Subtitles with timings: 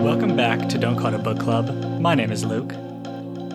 [0.00, 2.00] Welcome back to Don't Call It a Book Club.
[2.00, 2.72] My name is Luke.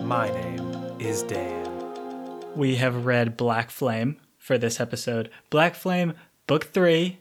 [0.04, 2.44] My name is Dan.
[2.54, 5.28] We have read Black Flame for this episode.
[5.50, 6.14] Black Flame,
[6.46, 7.18] Book 3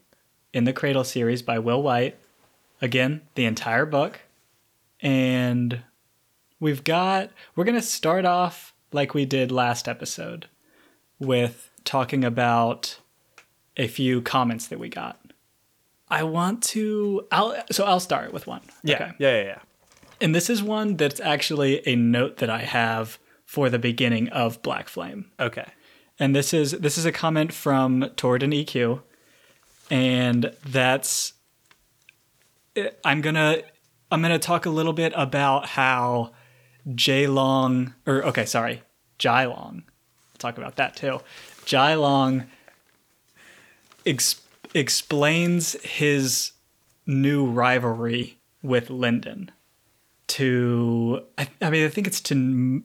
[0.54, 2.20] in the Cradle series by Will Wight.
[2.84, 4.20] Again, the entire book.
[5.02, 5.82] And
[6.60, 10.50] we've got, we're going to start off like we did last episode
[11.18, 13.00] with talking about
[13.76, 15.20] a few comments that we got.
[16.08, 18.62] I want to, I'll, so I'll start with one.
[18.84, 19.60] Yeah, yeah, yeah, yeah.
[20.22, 24.62] And this is one that's actually a note that I have for the beginning of
[24.62, 25.32] Black Flame.
[25.40, 25.66] Okay.
[26.20, 29.02] And this is this is a comment from Tord and EQ.
[29.92, 31.34] And that's
[33.04, 33.62] I'm gonna
[34.12, 36.32] I'm gonna talk a little bit about how
[36.94, 38.82] Jai Long or okay, sorry,
[39.18, 39.84] Jai Long.
[39.86, 41.20] I'll talk about that too.
[41.66, 42.46] Jai Long
[44.06, 44.42] ex-
[44.76, 46.52] explains his
[47.08, 49.52] new rivalry with Lindon
[50.28, 52.84] to I, I mean I think it's to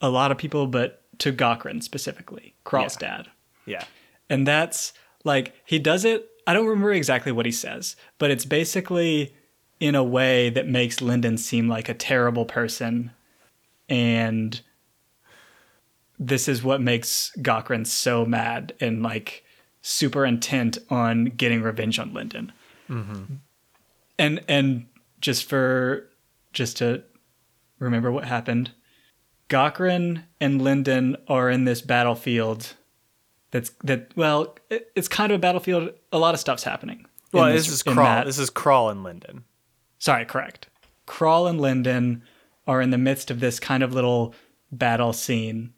[0.00, 3.16] a lot of people but to Gokran specifically, Kral's Yeah.
[3.16, 3.28] dad.
[3.66, 3.84] Yeah.
[4.30, 4.92] And that's
[5.24, 9.34] like he does it I don't remember exactly what he says, but it's basically
[9.78, 13.12] in a way that makes Lindon seem like a terrible person
[13.88, 14.60] and
[16.18, 19.44] this is what makes Gokran so mad and like
[19.82, 22.52] super intent on getting revenge on Lindon.
[22.88, 23.34] Mm-hmm.
[24.18, 24.86] And and
[25.20, 26.08] just for
[26.52, 27.02] just to
[27.78, 28.72] remember what happened,
[29.48, 32.74] Gokran and Lindon are in this battlefield.
[33.50, 34.12] That's that.
[34.16, 35.90] Well, it, it's kind of a battlefield.
[36.12, 37.06] A lot of stuff's happening.
[37.32, 38.04] Well, this, is in Kral.
[38.04, 39.44] that- This is Kral and Lindon.
[39.98, 40.66] sorry, correct.
[41.06, 42.22] Kral and Lindon
[42.66, 44.34] are in the midst of this kind of little
[44.72, 45.72] battle scene.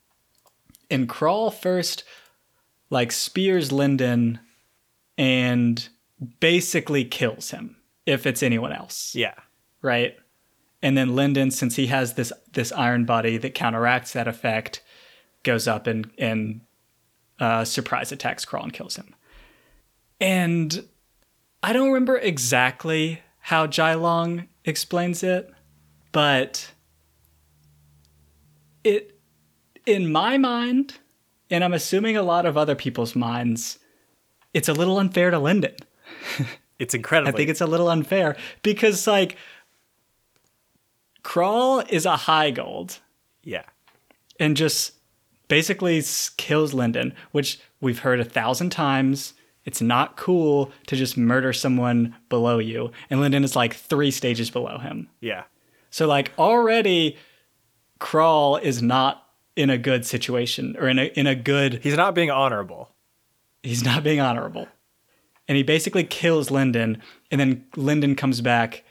[0.91, 2.05] And Kral first
[2.93, 4.39] like spears Lindon
[5.17, 5.89] and
[6.41, 9.15] basically kills him if it's anyone else.
[9.15, 9.35] Yeah.
[9.81, 10.15] Right?
[10.83, 14.83] And then Lindon, since he has this this iron body that counteracts that effect,
[15.43, 16.61] goes up and and
[17.41, 19.15] uh, surprise attacks Kral and kills him.
[20.21, 20.87] And
[21.63, 25.51] I don't remember exactly how Jai Long explains it,
[26.13, 26.73] but
[28.85, 29.19] it
[29.87, 30.99] in my mind,
[31.53, 33.79] and I'm assuming a lot of other people's minds,
[34.53, 35.77] it's a little unfair to Lindon.
[36.79, 37.29] It's incredible.
[37.29, 39.37] I think it's a little unfair because like
[41.23, 42.99] Kral is a high gold
[43.45, 43.63] yeah.
[44.41, 44.95] and just
[45.47, 46.03] basically
[46.39, 49.35] kills Lindon, which we've heard a thousand times.
[49.65, 52.91] It's not cool to just murder someone below you.
[53.11, 55.09] And Lindon is like three stages below him.
[55.21, 55.45] Yeah.
[55.91, 57.17] So like already
[58.01, 59.22] Kral is not
[59.57, 62.91] in a good situation or in a in a good He's not being honorable.
[63.63, 64.69] he's not being honorable.
[65.49, 68.85] And he basically kills Lindon, and then Lindon comes back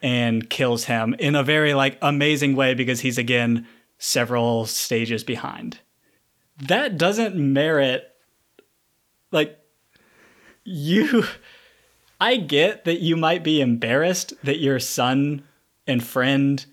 [0.00, 3.66] and kills him in a very like amazing way because he's again
[3.98, 5.80] several stages behind.
[6.66, 8.14] That doesn't merit
[9.32, 9.58] like
[10.64, 11.24] you
[12.20, 15.44] I get that you might be embarrassed that your son
[15.86, 16.64] and friend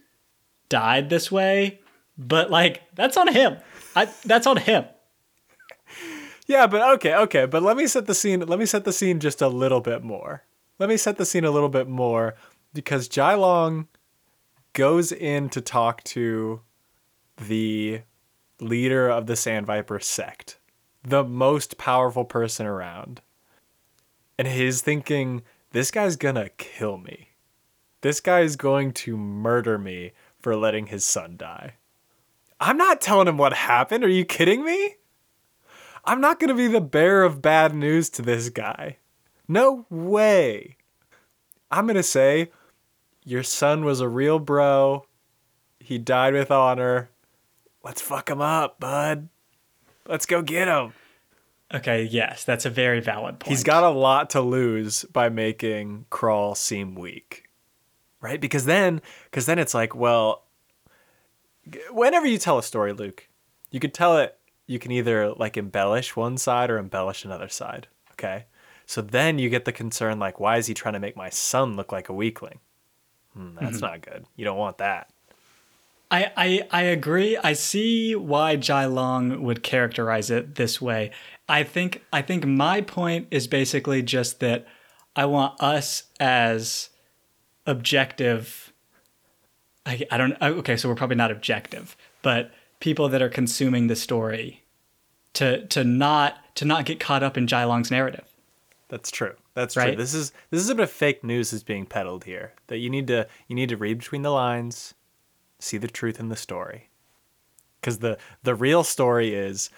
[0.70, 1.80] died this way,
[2.18, 3.58] but like that's on him.
[3.96, 4.86] I that's on him.
[6.48, 7.46] Yeah, but okay, okay.
[7.46, 8.42] But let me set the scene.
[8.42, 10.44] Let me set the scene just a little bit more.
[10.78, 12.36] Let me set the scene a little bit more
[12.74, 13.88] because Jai Long
[14.74, 16.62] goes in to talk to
[17.38, 18.02] the
[18.60, 20.60] leader of the Sand Viper sect,
[21.04, 23.22] the most powerful person around.
[24.38, 27.30] And he's thinking, this guy's gonna kill me.
[28.02, 31.76] This guy is going to murder me for letting his son die.
[32.60, 34.04] I'm not telling him what happened.
[34.04, 34.96] Are you kidding me?
[36.06, 38.98] I'm not going to be the bearer of bad news to this guy.
[39.48, 40.78] No way.
[41.72, 42.52] I'm going to say,
[43.24, 45.06] your son was a real bro.
[45.80, 47.10] He died with honor.
[47.84, 49.30] Let's fuck him up, bud.
[50.08, 50.94] Let's go get him.
[51.74, 53.50] Okay, yes, that's a very valid point.
[53.50, 57.50] He's got a lot to lose by making Kral seem weak.
[58.22, 58.40] Right?
[58.40, 60.45] Because then because then it's like, well,
[61.92, 63.28] whenever you tell a story, Luke,
[63.72, 67.88] you could tell it you can either like embellish one side or embellish another side,
[68.14, 68.46] okay?
[68.86, 71.76] So then you get the concern like why is he trying to make my son
[71.76, 72.60] look like a weakling?
[73.34, 74.26] Hmm, that's not good.
[74.36, 75.10] You don't want that.
[76.10, 77.36] I, I I agree.
[77.38, 81.12] I see why Jai Long would characterize it this way.
[81.50, 84.66] I think I think my point is basically just that
[85.16, 86.90] I want us as
[87.66, 88.72] objective.
[89.86, 93.88] I I don't oh, okay, so we're probably not objective, but people that are consuming
[93.88, 94.64] the story
[95.34, 98.26] to to not to not get caught up in Jai Long's narrative.
[98.88, 99.34] That's true.
[99.54, 99.96] That's true.
[99.96, 102.54] This is this is a bit of fake news is being peddled here.
[102.68, 104.94] That you need to you need to read between the lines,
[105.60, 106.90] see the truth in the story.
[107.80, 109.70] Because the the real story is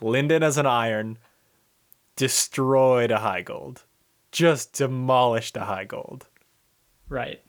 [0.00, 1.18] Lindon as an iron
[2.16, 3.84] destroyed a high gold,
[4.32, 6.26] just demolished a high gold.
[7.08, 7.42] Right.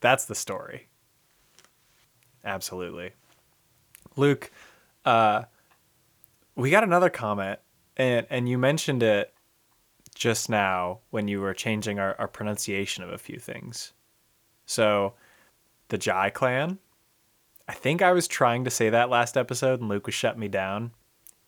[0.00, 0.88] That's the story.
[2.44, 3.12] Absolutely.
[4.16, 4.50] Luke,
[5.04, 5.44] uh,
[6.54, 7.60] we got another comment,
[7.96, 9.32] and, and you mentioned it
[10.14, 13.92] just now when you were changing our, our pronunciation of a few things.
[14.66, 15.14] So,
[15.88, 16.78] the Jai clan,
[17.68, 20.48] I think I was trying to say that last episode, and Luke was shut me
[20.48, 20.92] down.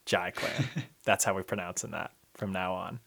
[0.06, 0.68] Jai clan.
[1.04, 3.00] That's how we're pronouncing that from now on.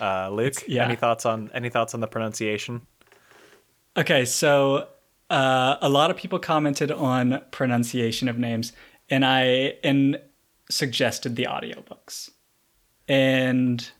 [0.00, 0.84] Uh, Luke, yeah.
[0.84, 2.86] any thoughts on any thoughts on the pronunciation?
[3.96, 4.88] Okay, so
[5.34, 8.72] uh, a lot of people commented on pronunciation of names,
[9.10, 10.20] and I and
[10.70, 12.30] suggested the audiobooks.
[13.08, 13.90] And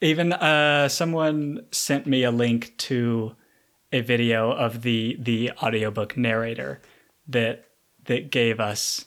[0.00, 3.36] even uh, someone sent me a link to
[3.92, 6.80] a video of the the audiobook narrator
[7.26, 7.66] that
[8.04, 9.04] that gave us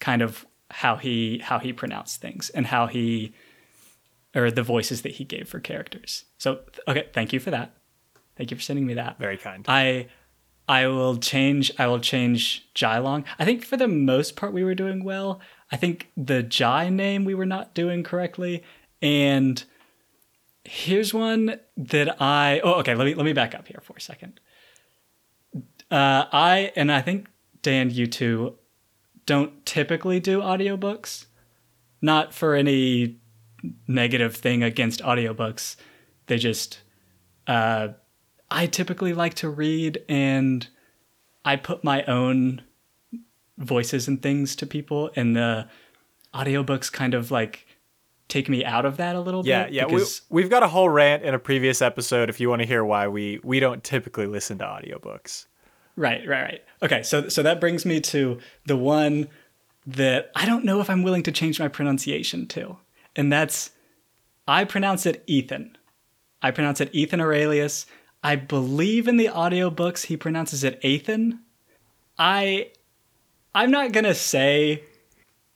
[0.00, 3.34] kind of how he how he pronounced things and how he
[4.34, 6.24] or the voices that he gave for characters.
[6.38, 7.74] So okay, thank you for that.
[8.34, 9.18] Thank you for sending me that.
[9.18, 9.66] Very kind.
[9.68, 10.08] I
[10.72, 13.26] I will change I will change Jai Long.
[13.38, 15.38] I think for the most part we were doing well.
[15.70, 18.62] I think the Jai name we were not doing correctly.
[19.02, 19.62] And
[20.64, 24.00] here's one that I oh okay, let me let me back up here for a
[24.00, 24.40] second.
[25.90, 27.28] Uh I and I think
[27.60, 28.56] Dan you two
[29.26, 31.26] don't typically do audiobooks.
[32.00, 33.18] Not for any
[33.86, 35.76] negative thing against audiobooks.
[36.28, 36.80] They just
[37.46, 37.88] uh
[38.52, 40.66] I typically like to read and
[41.44, 42.62] I put my own
[43.58, 45.68] voices and things to people and the
[46.34, 47.66] audiobooks kind of like
[48.28, 49.72] take me out of that a little Yeah, bit.
[49.74, 49.84] yeah.
[49.86, 52.66] We, because- we've got a whole rant in a previous episode if you want to
[52.66, 55.46] hear why we we don't typically listen to audiobooks.
[55.96, 56.64] Right, right, right.
[56.82, 59.28] Okay, so so that brings me to the one
[59.86, 62.78] that I don't know if I'm willing to change my pronunciation to.
[63.14, 63.72] And that's
[64.48, 65.76] I pronounce it Ethan.
[66.40, 67.84] I pronounce it Ethan Aurelius.
[68.22, 71.40] I believe in the audiobooks he pronounces it Ethan.
[72.18, 72.70] I
[73.54, 74.84] I'm not going to say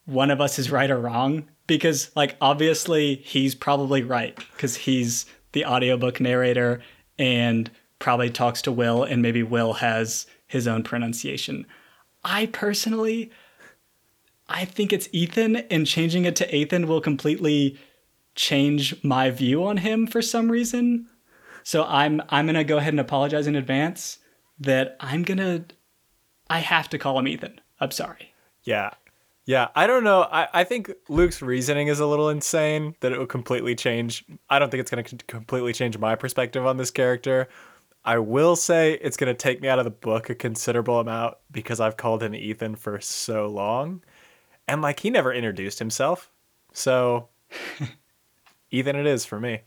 [0.04, 5.26] one of us is right or wrong because like obviously he's probably right cuz he's
[5.52, 6.82] the audiobook narrator
[7.18, 11.66] and probably talks to Will and maybe Will has his own pronunciation.
[12.24, 13.30] I personally
[14.48, 17.78] I think it's Ethan and changing it to Ethan will completely
[18.34, 21.08] change my view on him for some reason.
[21.66, 24.20] So I'm I'm going to go ahead and apologize in advance
[24.60, 25.64] that I'm going to
[26.48, 27.60] I have to call him Ethan.
[27.80, 28.32] I'm sorry.
[28.62, 28.90] Yeah.
[29.46, 30.28] Yeah, I don't know.
[30.30, 34.24] I, I think Luke's reasoning is a little insane that it will completely change.
[34.48, 37.48] I don't think it's going to completely change my perspective on this character.
[38.04, 41.34] I will say it's going to take me out of the book a considerable amount
[41.50, 44.04] because I've called him Ethan for so long.
[44.68, 46.30] And like he never introduced himself.
[46.72, 47.28] So
[48.70, 49.62] Ethan it is for me.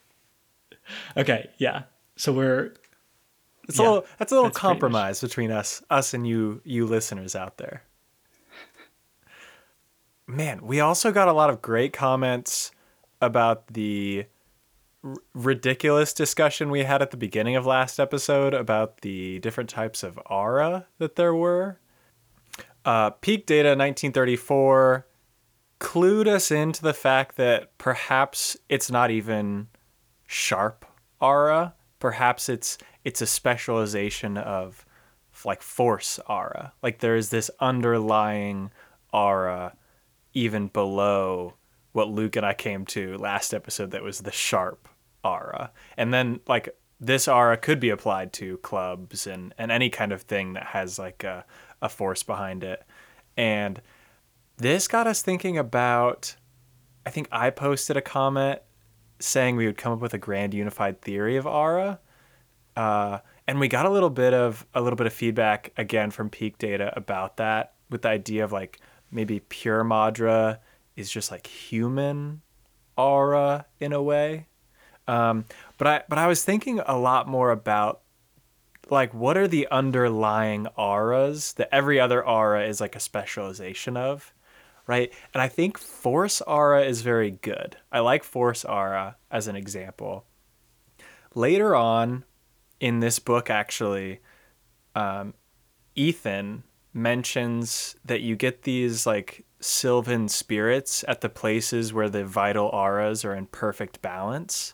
[1.18, 1.84] Okay, yeah.
[2.16, 2.74] So we're
[3.68, 6.86] It's Yeah, a little that's a little that's compromise between us us and you you
[6.86, 7.84] listeners out there.
[10.28, 12.72] Man, we also got a lot of great comments
[13.20, 14.26] about the
[15.04, 20.04] r- ridiculous discussion we had at the beginning of last episode about the different types
[20.04, 21.80] of aura that there were.
[22.86, 25.06] Uh, Peak Data 1934
[25.80, 29.68] clued us into the fact that perhaps it's not even
[30.28, 30.86] sharp
[31.20, 31.76] aura.
[32.00, 34.86] Perhaps it's it's a specialization of
[35.46, 36.74] like force aura.
[36.82, 38.72] Like there is this underlying
[39.14, 39.76] aura
[40.34, 41.56] even below
[41.92, 44.88] what Luke and I came to last episode that was the sharp
[45.24, 45.72] aura.
[45.98, 50.24] And then like this aura could be applied to clubs and, and any kind of
[50.24, 51.46] thing that has like a,
[51.82, 52.84] a force behind it.
[53.38, 53.82] And
[54.58, 56.36] this got us thinking about
[57.06, 58.60] I think I posted a comment
[59.20, 62.00] saying we would come up with a grand unified theory of aura.
[62.76, 66.30] Uh, and we got a little bit of a little bit of feedback again from
[66.30, 68.80] peak data about that with the idea of like
[69.12, 70.60] maybe pure madra
[70.96, 72.42] is just like human
[72.96, 74.46] aura in a way
[75.08, 75.46] um,
[75.80, 78.02] but i but i was thinking a lot more about
[78.92, 84.32] like what are the underlying auras that every other aura is like a specialization of
[84.90, 85.14] right?
[85.36, 87.78] And i think force aura is very good.
[87.92, 90.26] I like force aura as an example.
[91.36, 92.26] Later on
[92.80, 94.20] in this book actually
[94.96, 95.36] um,
[95.96, 102.68] ethan mentions that you get these like sylvan spirits at the places where the vital
[102.70, 104.74] auras are in perfect balance.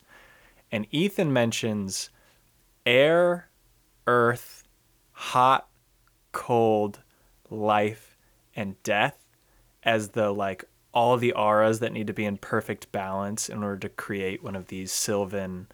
[0.71, 2.09] And Ethan mentions
[2.85, 3.49] air,
[4.07, 4.63] earth,
[5.11, 5.67] hot,
[6.31, 7.01] cold,
[7.49, 8.17] life,
[8.55, 9.24] and death
[9.85, 13.77] as the like all the auras that need to be in perfect balance in order
[13.77, 15.67] to create one of these sylvan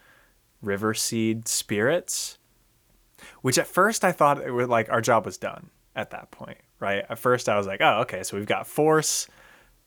[0.62, 2.38] river seed spirits.
[3.41, 6.58] Which at first I thought it was like our job was done at that point,
[6.80, 7.06] right?
[7.08, 9.27] At first I was like, oh, okay, so we've got force,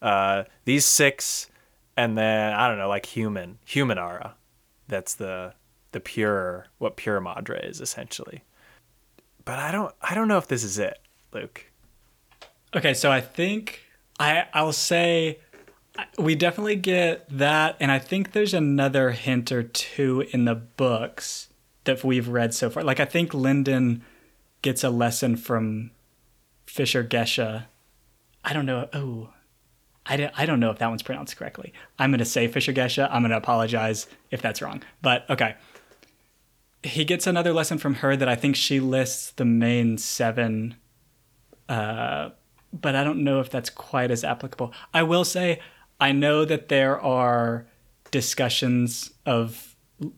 [0.01, 1.51] uh, these six,
[1.97, 4.37] and then I don't know, like human, human aura.
[4.89, 5.55] That's the
[5.93, 8.43] the pure what pure madra is essentially.
[9.45, 10.99] But I don't I don't know if this is it,
[11.33, 11.71] Luke.
[12.75, 13.84] Okay, so I think
[14.19, 15.39] I I'll say
[16.19, 21.49] we definitely get that, and I think there's another hint or two in the books
[21.85, 22.83] that we've read so far.
[22.83, 24.03] Like I think Lindon
[24.63, 25.91] gets a lesson from
[26.67, 27.67] Fisher Gesha.
[28.45, 28.89] I don't know.
[28.93, 29.31] Oh,
[30.07, 31.73] I don't, I don't know if that one's pronounced correctly.
[31.99, 33.09] I'm going to say Fisher Gesha.
[33.11, 34.83] I'm going to apologize if that's wrong.
[35.03, 35.55] But okay.
[36.83, 40.77] He gets another lesson from her that I think she lists the main seven,
[41.69, 42.31] uh,
[42.81, 44.73] but I don't know if that's quite as applicable.
[44.93, 45.61] I will say,
[46.01, 47.67] I know that there are
[48.11, 49.77] discussions of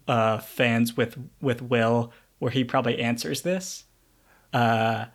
[0.09, 3.85] uh, fans with with Will where he probably answers this.
[4.53, 5.07] Uh,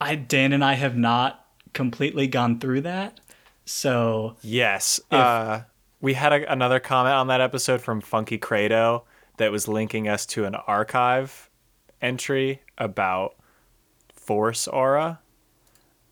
[0.00, 3.20] I Dan and I have not completely gone through that.
[3.64, 5.62] So yes, uh,
[6.00, 9.04] we had a, another comment on that episode from Funky Credo
[9.36, 11.50] that was linking us to an archive
[12.00, 13.34] entry about
[14.12, 15.20] Force Aura.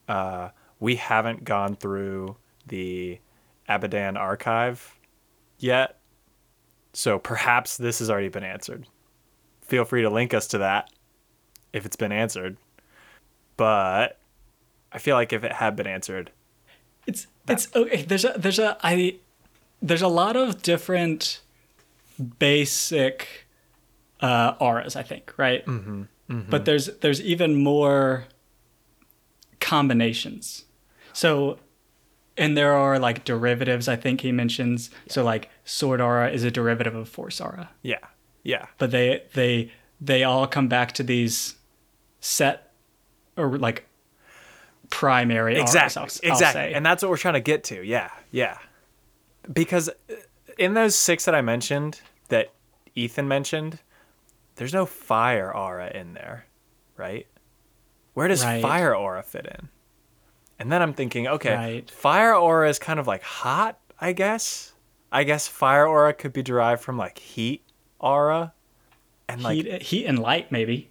[0.09, 2.37] Uh, we haven't gone through
[2.67, 3.19] the
[3.69, 4.99] Abidan archive
[5.59, 5.99] yet,
[6.93, 8.87] so perhaps this has already been answered.
[9.63, 10.91] Feel free to link us to that
[11.73, 12.57] if it's been answered.
[13.57, 14.19] But
[14.93, 16.31] I feel like if it had been answered,
[17.07, 18.03] it's it's okay.
[18.03, 19.17] There's a there's a I
[19.81, 21.41] there's a lot of different
[22.39, 23.47] basic
[24.21, 24.97] uh, auras.
[24.97, 26.51] I think right, mm-hmm, mm-hmm.
[26.51, 28.27] but there's there's even more
[29.67, 30.65] combinations.
[31.13, 31.59] So,
[32.37, 33.89] and there are like derivatives.
[33.89, 34.91] I think he mentions.
[35.07, 35.13] Yeah.
[35.13, 37.71] So like sword aura is a derivative of force aura.
[37.83, 37.99] Yeah,
[38.45, 38.67] yeah.
[38.79, 41.57] But they they they all come back to these
[42.21, 42.73] set
[43.37, 43.89] or like
[44.89, 48.09] primary exactly auras, I'll, exactly I'll and that's what we're trying to get to yeah
[48.31, 48.59] yeah
[49.53, 50.15] because uh,
[50.59, 52.53] in those six that i mentioned that
[52.95, 53.81] ethan mentioned
[54.55, 56.47] there's no fire aura in there
[56.97, 57.27] right
[58.17, 58.63] where does right.
[58.63, 59.69] fire aura fit in
[60.59, 61.91] and then i'm thinking okay right.
[61.91, 64.73] fire aura is kind of like hot i guess
[65.13, 67.63] i guess fire aura could be derived from like heat
[67.99, 68.55] aura
[69.29, 70.89] and like heat, heat and light maybe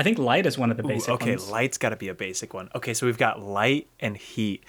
[0.00, 1.50] I think light is one of the basic Ooh, okay, ones.
[1.50, 2.68] light's got to be a basic one.
[2.72, 4.62] Okay, so we've got light and heat.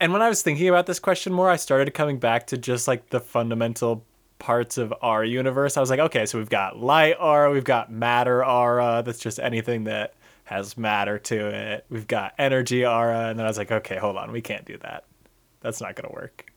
[0.00, 2.88] And when I was thinking about this question more, I started coming back to just
[2.88, 4.02] like the fundamental
[4.38, 5.76] parts of our universe.
[5.76, 9.38] I was like, okay, so we've got light aura, we've got matter aura, that's just
[9.38, 10.14] anything that
[10.46, 11.86] has matter to it.
[11.88, 14.78] We've got energy aura, and then I was like, okay, hold on, we can't do
[14.78, 15.04] that.
[15.60, 16.50] That's not gonna work.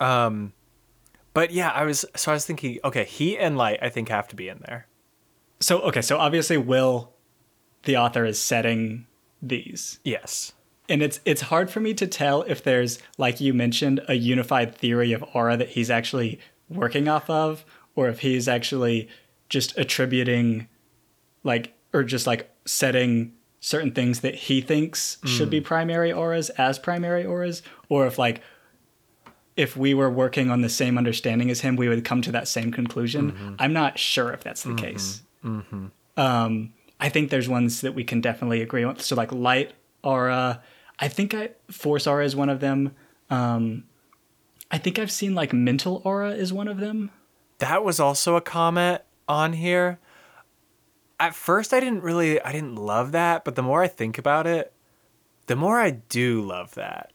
[0.00, 0.52] Um,
[1.34, 4.28] but yeah, I was so I was thinking, okay, heat and light I think have
[4.28, 4.88] to be in there
[5.64, 7.12] so okay, so obviously Will,
[7.84, 9.06] the author, is setting
[9.40, 9.98] these.
[10.04, 10.52] Yes.
[10.88, 14.74] And it's it's hard for me to tell if there's, like you mentioned, a unified
[14.74, 16.38] theory of aura that he's actually
[16.68, 17.64] working off of,
[17.96, 19.08] or if he's actually
[19.48, 20.68] just attributing
[21.44, 25.28] like or just like setting certain things that he thinks mm.
[25.28, 25.64] should be mm.
[25.64, 28.42] primary auras as primary auras, or if like
[29.56, 32.48] if we were working on the same understanding as him, we would come to that
[32.48, 33.32] same conclusion.
[33.32, 33.54] Mm-hmm.
[33.58, 34.84] I'm not sure if that's the mm-hmm.
[34.84, 35.22] case.
[35.44, 35.86] Mm-hmm.
[36.16, 38.98] Um, I think there's ones that we can definitely agree on.
[38.98, 39.72] So like light
[40.02, 40.62] aura,
[40.98, 42.94] I think I force aura is one of them.
[43.30, 43.84] Um,
[44.70, 47.10] I think I've seen like mental aura is one of them.
[47.58, 50.00] That was also a comment on here.
[51.20, 54.46] At first, I didn't really, I didn't love that, but the more I think about
[54.46, 54.72] it,
[55.46, 57.12] the more I do love that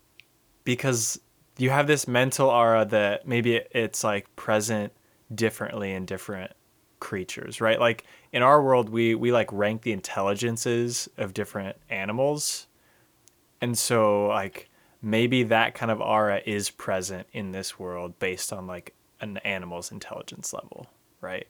[0.63, 1.19] because
[1.57, 4.93] you have this mental aura that maybe it's like present
[5.33, 6.51] differently in different
[6.99, 7.79] creatures, right?
[7.79, 12.67] Like in our world, we we like rank the intelligences of different animals,
[13.61, 14.69] and so like
[15.01, 19.91] maybe that kind of aura is present in this world based on like an animal's
[19.91, 20.87] intelligence level,
[21.21, 21.47] right?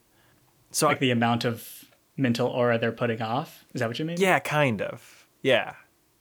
[0.71, 1.85] So like I, the amount of
[2.19, 3.65] mental aura they're putting off.
[3.73, 4.17] Is that what you mean?
[4.19, 5.27] Yeah, kind of.
[5.41, 5.73] Yeah.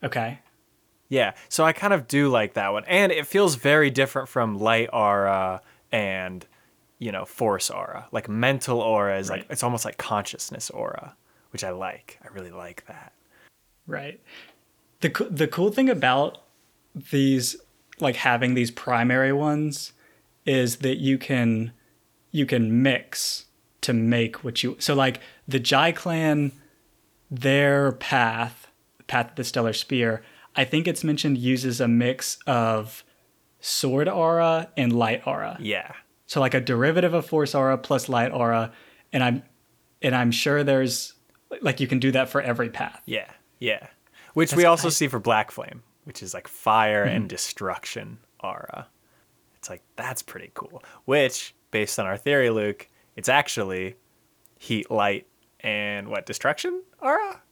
[0.03, 0.39] Okay.
[1.09, 1.33] Yeah.
[1.49, 2.85] So I kind of do like that one.
[2.87, 6.47] And it feels very different from light aura and
[6.99, 8.09] you know, force aura.
[8.13, 9.41] Like mental aura is right.
[9.41, 11.15] like it's almost like consciousness aura,
[11.51, 12.19] which I like.
[12.23, 13.13] I really like that.
[13.87, 14.21] Right.
[15.01, 16.43] The the cool thing about
[16.95, 17.57] these
[18.01, 19.93] like having these primary ones
[20.45, 21.73] is that you can
[22.33, 23.47] you can mix
[23.81, 26.53] to make what you so like the Jai clan
[27.31, 28.69] their path
[29.07, 30.23] path of the stellar spear
[30.59, 33.05] I think it's mentioned uses a mix of
[33.61, 35.57] sword aura and light aura.
[35.61, 35.93] Yeah.
[36.27, 38.73] So like a derivative of force aura plus light aura,
[39.13, 39.43] and I'm
[40.03, 41.15] and I'm sure there's
[41.63, 43.01] like you can do that for every path.
[43.07, 43.31] Yeah.
[43.61, 43.87] Yeah.
[44.35, 47.29] Which we also see for Black Flame, which is like fire and mm-hmm.
[47.29, 48.89] destruction aura.
[49.57, 50.83] It's like that's pretty cool.
[51.05, 53.97] Which, based on our theory, Luke, it's actually
[54.61, 55.27] heat, light,
[55.59, 57.43] and what destruction aura?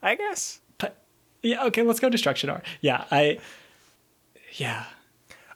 [0.00, 0.60] I guess.
[0.78, 1.02] But
[1.42, 2.62] yeah, okay, let's go destruction aura.
[2.80, 3.40] Yeah, I
[4.52, 4.84] yeah.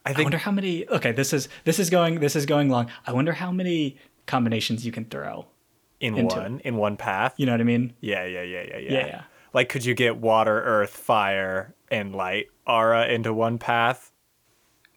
[0.04, 2.90] I I wonder how many okay, this is this is going this is going long.
[3.06, 3.96] I wonder how many
[4.26, 5.46] combinations you can throw.
[6.00, 7.34] in one in one path.
[7.36, 7.92] You know what I mean?
[8.00, 8.92] Yeah, yeah, yeah, yeah, yeah.
[8.92, 9.22] Yeah, yeah.
[9.52, 14.10] Like, could you get water, earth, fire, and light aura into one path?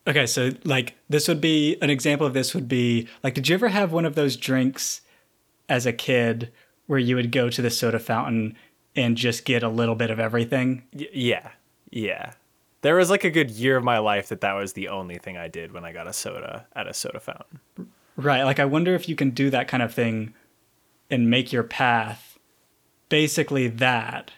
[0.07, 3.55] Okay, so like this would be an example of this would be like did you
[3.55, 5.01] ever have one of those drinks
[5.67, 6.51] as a kid
[6.85, 8.55] where you would go to the soda fountain
[8.95, 10.83] and just get a little bit of everything?
[10.93, 11.51] Y- yeah,
[11.91, 12.33] yeah.
[12.81, 15.35] There was like a good year of my life that that was the only thing
[15.35, 17.59] I did when I got a soda at a soda fountain.
[18.15, 20.33] Right, like I wonder if you can do that kind of thing
[21.09, 22.39] and make your path
[23.09, 24.31] basically that.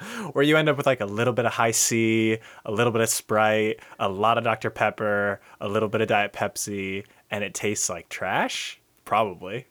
[0.32, 3.08] Where you end up with like a little bit of Hi-C, a little bit of
[3.08, 4.70] Sprite, a lot of Dr.
[4.70, 8.80] Pepper, a little bit of Diet Pepsi, and it tastes like trash?
[9.04, 9.66] Probably.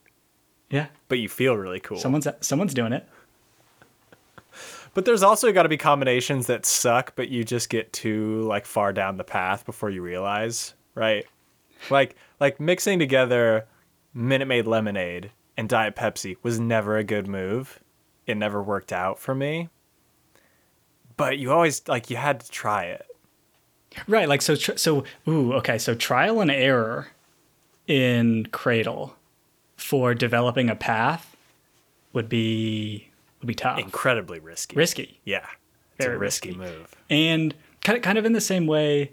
[0.69, 0.87] Yeah.
[1.07, 1.97] But you feel really cool.
[1.97, 3.07] Someone's someone's doing it.
[4.95, 8.65] But there's also got to be combinations that suck, but you just get too like
[8.65, 11.25] far down the path before you realize, right?
[11.91, 13.67] Like like mixing together
[14.15, 17.79] Minute Maid lemonade and Diet Pepsi was never a good move.
[18.25, 19.69] It never worked out for me.
[21.19, 23.05] But you always like you had to try it.
[24.07, 27.09] Right, like so tr- so ooh, okay, so trial and error
[27.87, 29.17] in Cradle
[29.75, 31.35] for developing a path
[32.13, 33.09] would be
[33.41, 33.79] would be tough.
[33.79, 34.77] Incredibly risky.
[34.77, 35.19] Risky.
[35.25, 35.45] Yeah.
[35.97, 36.61] It's Very a risky, risky.
[36.77, 36.95] move.
[37.09, 37.53] And
[37.83, 39.11] kind of, kind of in the same way,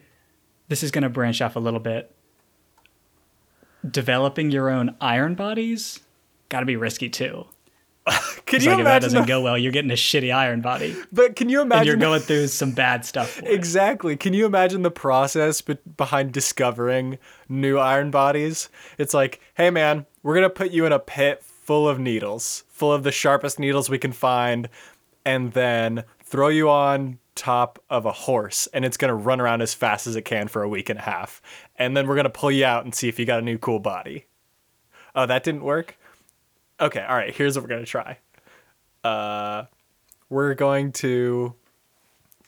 [0.68, 2.14] this is going to branch off a little bit.
[3.90, 6.00] Developing your own iron bodies
[6.50, 7.46] got to be risky too.
[8.46, 9.00] Can you like if that imagine?
[9.02, 11.96] doesn't the- go well, you're getting a shitty iron body, but can you and you're
[11.96, 13.30] going through some bad stuff.
[13.30, 13.50] For it.
[13.52, 14.16] Exactly.
[14.16, 18.68] Can you imagine the process be- behind discovering new iron bodies?
[18.98, 22.92] It's like, hey man, we're gonna put you in a pit full of needles, full
[22.92, 24.68] of the sharpest needles we can find,
[25.24, 29.74] and then throw you on top of a horse, and it's gonna run around as
[29.74, 31.42] fast as it can for a week and a half,
[31.76, 33.80] and then we're gonna pull you out and see if you got a new cool
[33.80, 34.26] body.
[35.16, 35.98] Oh, that didn't work.
[36.80, 37.34] Okay, all right.
[37.34, 38.18] Here's what we're gonna try.
[39.04, 39.64] Uh,
[40.28, 41.54] we're going to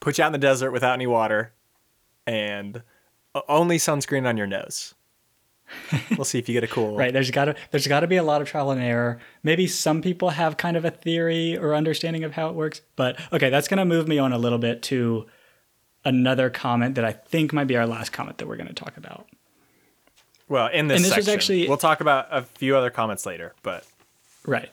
[0.01, 1.53] put you out in the desert without any water
[2.27, 2.83] and
[3.49, 4.95] only sunscreen on your nose.
[6.17, 6.97] we'll see if you get a cool.
[6.97, 7.13] Right.
[7.13, 9.21] There's got to there's got to be a lot of trial and error.
[9.43, 12.81] Maybe some people have kind of a theory or understanding of how it works.
[12.97, 15.27] But okay, that's going to move me on a little bit to
[16.05, 18.97] another comment that I think might be our last comment that we're going to talk
[18.97, 19.29] about.
[20.49, 23.27] Well, in this, And this was section, actually- we'll talk about a few other comments
[23.27, 23.85] later, but
[24.49, 24.71] Right.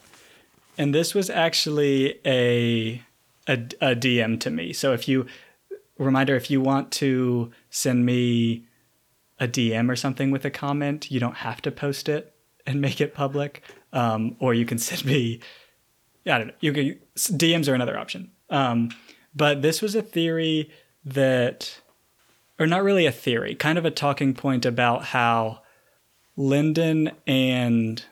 [0.77, 3.01] And this was actually a,
[3.47, 4.71] a a DM to me.
[4.71, 5.25] So if you
[5.97, 8.67] reminder if you want to send me
[9.37, 12.33] a DM or something with a comment, you don't have to post it
[12.65, 13.63] and make it public.
[13.91, 15.41] Um, or you can send me
[16.25, 16.53] I don't know.
[16.61, 18.31] You can DMs are another option.
[18.49, 18.89] Um,
[19.35, 20.71] but this was a theory
[21.03, 21.81] that
[22.57, 25.61] or not really a theory, kind of a talking point about how
[26.37, 28.05] Lindon and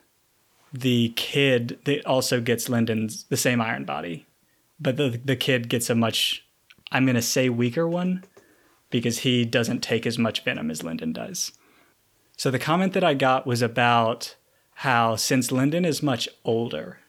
[0.74, 4.26] the kid that also gets Lindon's the same iron body,
[4.80, 6.46] but the the kid gets a much
[6.92, 8.24] I'm gonna say weaker one
[8.90, 11.52] because he doesn't take as much venom as Lindon does.
[12.38, 14.36] So the comment that I got was about
[14.76, 17.00] how since Lindon is much older,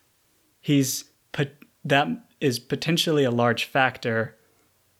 [0.61, 1.53] he's put
[1.85, 2.09] that
[2.41, 4.37] is potentially a large factor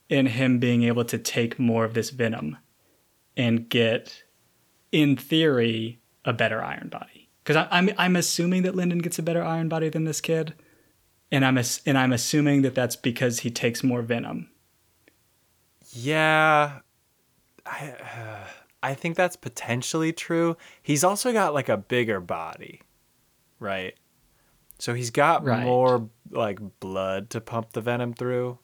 [0.09, 2.57] in him being able to take more of this venom
[3.37, 4.23] and get,
[4.93, 7.14] in theory, a better iron body.
[7.45, 10.55] Because I'm I'm assuming that Lindon gets a better iron body than this kid,
[11.31, 14.49] and I'm ass- and I'm assuming that that's because he takes more venom.
[15.93, 16.81] yeah,
[17.67, 18.47] I uh,
[18.83, 20.57] I think that's potentially true.
[20.83, 22.83] He's also got like a bigger body,
[23.59, 23.95] right?
[24.79, 25.63] So he's got Right.
[25.65, 28.59] more like blood to pump the venom through.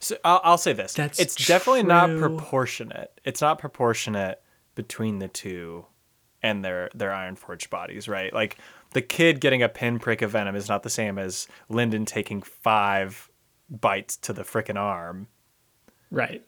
[0.00, 3.18] So I'll, I'll say this: That's it's definitely not proportionate.
[3.24, 4.42] It's not proportionate
[4.74, 5.86] between the two
[6.42, 8.32] and their their iron forged bodies, right?
[8.32, 8.58] Like
[8.92, 13.30] the kid getting a pinprick of venom is not the same as Lindon taking five
[13.68, 15.28] bites to the frickin' arm.
[16.10, 16.44] Right.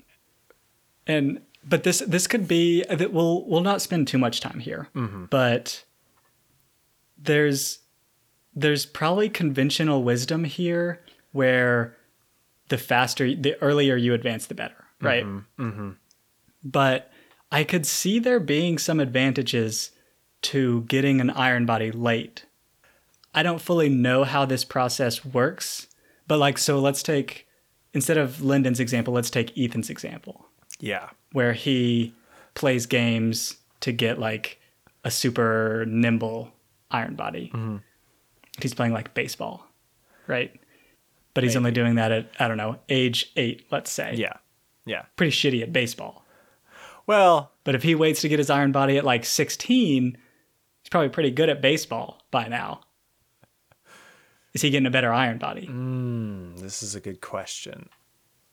[1.07, 4.89] And but this this could be that we'll we'll not spend too much time here,
[5.31, 5.85] but
[7.17, 7.81] there's
[8.55, 11.01] there's probably conventional wisdom here
[11.33, 11.97] where
[12.69, 15.25] the faster the earlier you advance the better, right?
[15.25, 15.91] mm-hmm
[16.65, 17.11] But
[17.51, 19.91] I could see there being some advantages
[20.43, 22.45] to getting an iron body late.
[23.35, 25.87] I don't fully know how this process works,
[26.27, 27.47] but like so let's take
[27.95, 30.47] instead of Lindon's example, let's take Ethan's example
[30.79, 31.09] Yeah.
[31.33, 32.15] where he
[32.55, 34.61] plays games to get like
[35.05, 36.53] a super nimble
[36.91, 37.51] iron body.
[37.55, 37.77] Mm-hmm.
[38.61, 39.67] He's playing like baseball,
[40.27, 40.53] right?
[41.35, 44.15] But he's only doing that at I don't know age eight, let's say.
[44.17, 44.35] Yeah.
[44.85, 45.03] Yeah.
[45.17, 46.25] pretty shitty at baseball.
[47.09, 50.17] Well, But if he waits to get his iron body at like sixteen,
[50.83, 52.81] he's probably pretty good at baseball by now.
[54.55, 55.67] Is he getting a better iron body?
[55.67, 57.89] Hmm, this is a good question.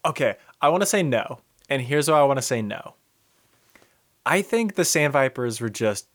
[0.06, 1.40] Okay, I want to say no.
[1.70, 2.96] And here's why I want to say no.
[4.26, 6.08] I think the Sand Vipers were just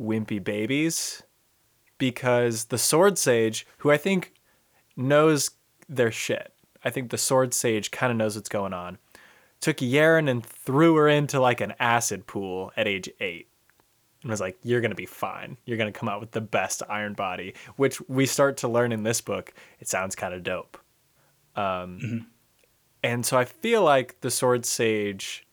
[0.00, 1.22] wimpy babies
[1.98, 4.32] because the Sword Sage, who I think
[4.96, 5.50] knows
[5.88, 6.52] their shit,
[6.84, 8.98] I think the Sword Sage kind of knows what's going on,
[9.62, 13.48] took Yerin and threw her into like an acid pool at age eight
[14.20, 15.56] and was like, You're going to be fine.
[15.64, 18.92] You're going to come out with the best iron body, which we start to learn
[18.92, 19.54] in this book.
[19.80, 20.76] It sounds kind of dope.
[21.56, 22.26] Um,
[23.02, 25.46] And so I feel like the Sword Sage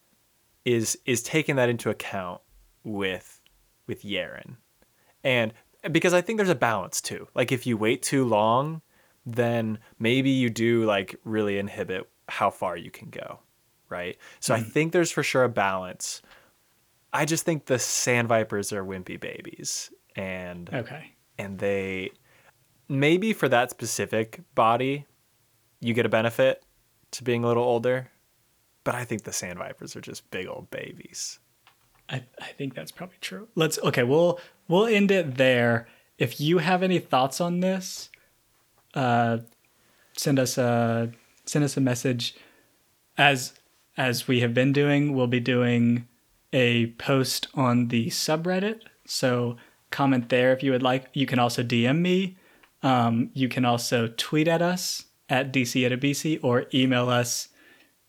[0.65, 2.41] is is taking that into account
[2.83, 3.41] with
[3.87, 4.57] with Yerin.
[5.23, 5.53] And
[5.91, 7.27] because I think there's a balance too.
[7.33, 8.81] Like if you wait too long,
[9.25, 13.39] then maybe you do like really inhibit how far you can go,
[13.89, 14.17] right?
[14.39, 16.21] So I think there's for sure a balance.
[17.11, 21.13] I just think the Sand Vipers are wimpy babies and Okay.
[21.37, 22.11] and they
[22.87, 25.05] maybe for that specific body
[25.79, 26.63] you get a benefit
[27.11, 28.09] to being a little older
[28.83, 31.39] but i think the sand vipers are just big old babies
[32.09, 33.47] I, I think that's probably true.
[33.53, 35.87] Let's okay, we'll we'll end it there.
[36.17, 38.09] If you have any thoughts on this,
[38.95, 39.37] uh,
[40.17, 41.11] send us a
[41.45, 42.33] send us a message.
[43.15, 43.53] As
[43.99, 46.07] as we have been doing, we'll be doing
[46.53, 48.79] a post on the subreddit.
[49.05, 49.57] So
[49.91, 51.09] comment there if you would like.
[51.13, 52.37] You can also DM me.
[52.81, 57.49] Um, you can also tweet at us at dc at a bc or email us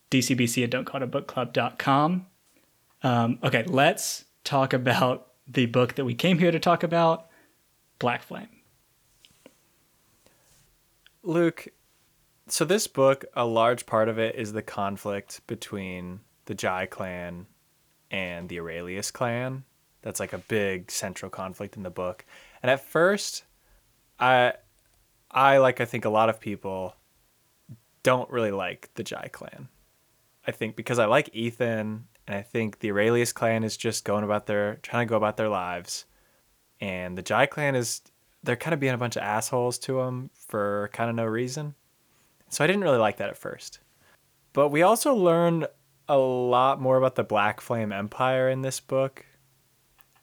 [0.09, 2.25] dcbc at don't call it a book club.com.
[3.03, 7.27] Um, okay, let's talk about the book that we came here to talk about,
[7.99, 8.47] Black Flame.
[11.21, 11.67] luke
[12.51, 17.45] so this book a large part of it is the conflict between the jai clan
[18.09, 19.63] and the aurelius clan
[20.01, 22.25] that's like a big central conflict in the book
[22.61, 23.43] and at first
[24.19, 24.53] i
[25.29, 26.95] i like i think a lot of people
[28.03, 29.67] don't really like the jai clan
[30.47, 34.23] I think because I like Ethan and I think the Aurelius clan is just going
[34.23, 36.05] about their trying to go about their lives.
[36.79, 38.01] And the Jai clan is
[38.43, 41.75] they're kind of being a bunch of assholes to them for kind of no reason.
[42.51, 43.79] So I didn't really like that at first.
[44.51, 45.65] But we also learn
[46.09, 49.25] a lot more about the Black Flame Empire in this book.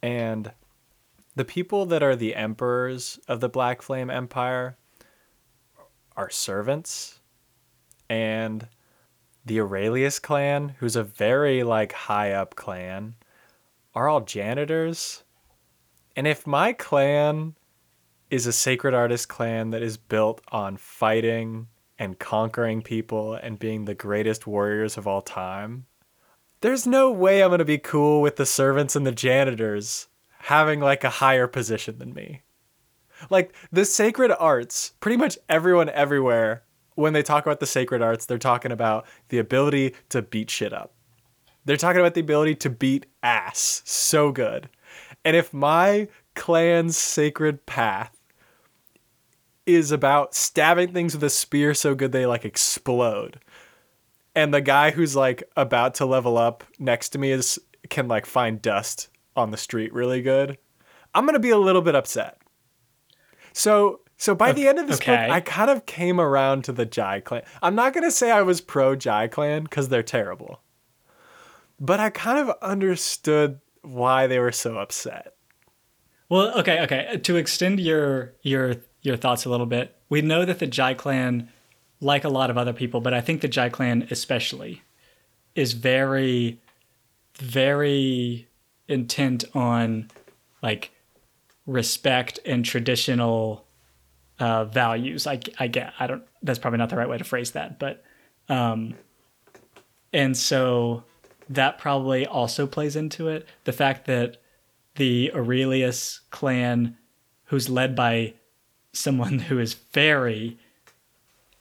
[0.02, 0.52] And
[1.34, 4.76] the people that are the emperors of the Black Flame Empire
[6.16, 7.20] are servants.
[8.10, 8.68] And
[9.46, 13.14] the Aurelius clan, who's a very like high up clan,
[13.94, 15.24] are all janitors.
[16.14, 17.54] And if my clan
[18.28, 23.84] is a sacred artist clan that is built on fighting and conquering people and being
[23.84, 25.86] the greatest warriors of all time,
[26.60, 30.08] there's no way I'm going to be cool with the servants and the janitors
[30.40, 32.42] having like a higher position than me.
[33.30, 36.62] Like the sacred arts, pretty much everyone everywhere
[36.94, 40.72] when they talk about the sacred arts, they're talking about the ability to beat shit
[40.72, 40.92] up.
[41.64, 44.68] They're talking about the ability to beat ass so good.
[45.24, 48.17] And if my clan's sacred path
[49.68, 53.38] is about stabbing things with a spear so good they like explode,
[54.34, 57.58] and the guy who's like about to level up next to me is
[57.90, 60.58] can like find dust on the street really good,
[61.14, 62.40] I'm gonna be a little bit upset.
[63.52, 65.26] So so by the end of this okay.
[65.26, 67.42] book, I kind of came around to the Jai clan.
[67.62, 70.60] I'm not gonna say I was pro Jai clan because they're terrible,
[71.78, 75.34] but I kind of understood why they were so upset.
[76.28, 77.18] Well, okay, okay.
[77.22, 81.48] To extend your your your thoughts a little bit, we know that the Jai clan,
[82.00, 84.82] like a lot of other people, but I think the Jai clan especially,
[85.54, 86.60] is very,
[87.36, 88.48] very
[88.86, 90.10] intent on
[90.62, 90.90] like
[91.66, 93.64] respect and traditional
[94.38, 95.26] uh, values.
[95.26, 95.92] I, I get.
[95.98, 96.22] I don't.
[96.42, 98.04] That's probably not the right way to phrase that, but
[98.48, 98.94] um,
[100.12, 101.04] and so
[101.50, 103.46] that probably also plays into it.
[103.64, 104.38] The fact that
[104.96, 106.96] the Aurelius clan,
[107.46, 108.34] who's led by
[108.98, 110.58] someone who is very,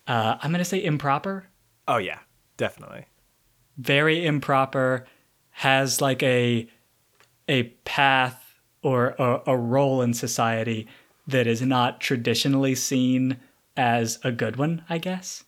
[0.07, 1.47] uh, I'm going to say improper,
[1.87, 2.19] Oh yeah,
[2.57, 3.05] definitely.
[3.77, 5.05] very improper,
[5.51, 6.67] has like a
[7.47, 10.87] a path or a, a role in society
[11.27, 13.37] that is not traditionally seen
[13.75, 15.43] as a good one, I guess.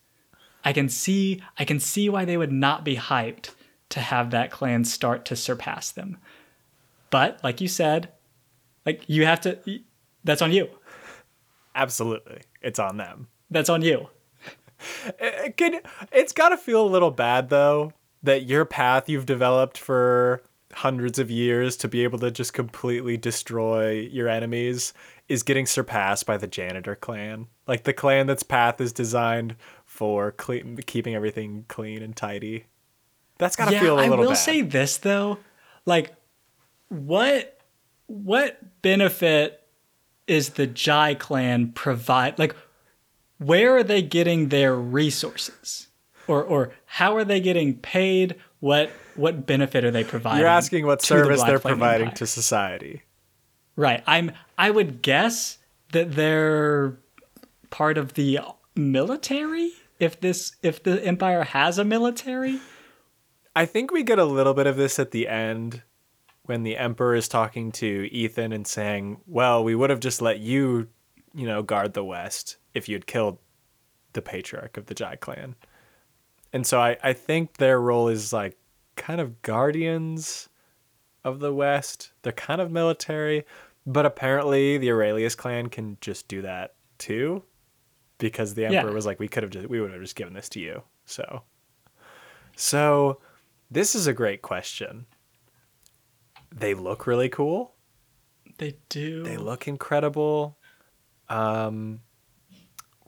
[0.63, 3.51] I can see I can see why they would not be hyped
[3.89, 6.17] to have that clan start to surpass them.
[7.09, 8.11] But like you said,
[8.85, 9.59] like you have to
[10.23, 10.69] that's on you.
[11.75, 13.27] Absolutely, it's on them.
[13.49, 14.09] That's on you.
[15.07, 19.25] It eh, can, it's got to feel a little bad though that your path you've
[19.25, 20.41] developed for
[20.73, 24.93] hundreds of years to be able to just completely destroy your enemies
[25.27, 27.47] is getting surpassed by the janitor clan.
[27.67, 29.55] Like the clan that's path is designed
[29.85, 32.65] for clean, keeping everything clean and tidy.
[33.37, 34.19] That's got to yeah, feel a little bad.
[34.19, 34.35] I will bad.
[34.35, 35.37] say this though,
[35.85, 36.13] like
[36.89, 37.59] what
[38.07, 39.58] what benefit
[40.29, 42.37] is the Jai clan provide?
[42.37, 42.55] Like,
[43.37, 45.87] where are they getting their resources,
[46.27, 48.35] or or how are they getting paid?
[48.59, 50.39] What what benefit are they providing?
[50.39, 52.17] You're asking what to the service they're Flame providing Empire?
[52.17, 53.01] to society.
[53.75, 54.03] Right.
[54.05, 54.31] I'm.
[54.57, 55.57] I would guess
[55.91, 56.97] that they're
[57.69, 58.39] part of the
[58.75, 59.71] military.
[59.99, 62.59] If this, if the empire has a military,
[63.55, 65.81] I think we get a little bit of this at the end
[66.49, 70.39] when the emperor is talking to Ethan and saying, "Well, we would have just let
[70.39, 70.87] you,
[71.33, 73.37] you know, guard the west if you'd killed
[74.13, 75.55] the patriarch of the Jai clan."
[76.51, 78.57] And so I I think their role is like
[78.95, 80.49] kind of guardians
[81.23, 82.11] of the west.
[82.23, 83.45] They're kind of military,
[83.85, 87.43] but apparently the Aurelius clan can just do that too
[88.17, 88.71] because the Yeah.
[88.71, 90.81] emperor was like we could have just we would have just given this to you.
[91.05, 91.43] So
[92.55, 93.21] so
[93.69, 95.05] this is a great question.
[96.51, 97.75] They look really cool.
[98.57, 99.23] they do.
[99.23, 100.57] They look incredible.
[101.29, 102.01] Um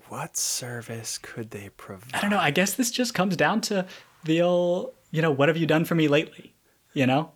[0.10, 2.14] what service could they provide?
[2.14, 2.38] I don't know.
[2.40, 3.86] I guess this just comes down to
[4.26, 6.54] the old, you know, what have you done for me lately?
[6.94, 7.32] You know,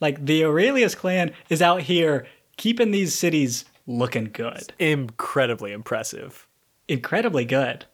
[0.00, 2.26] like the Aurelius clan is out here
[2.58, 6.46] keeping these cities looking good, Incredibly impressive.
[6.88, 7.86] incredibly good.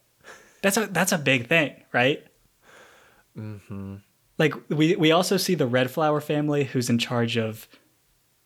[0.62, 2.26] That's a that's a big thing, right?
[3.38, 3.96] Mm-hmm.
[4.40, 7.68] Like we we also see the Red Flower family, who's in charge of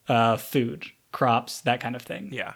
[0.08, 2.30] uh, food, crops, that kind of thing.
[2.32, 2.54] Yeah.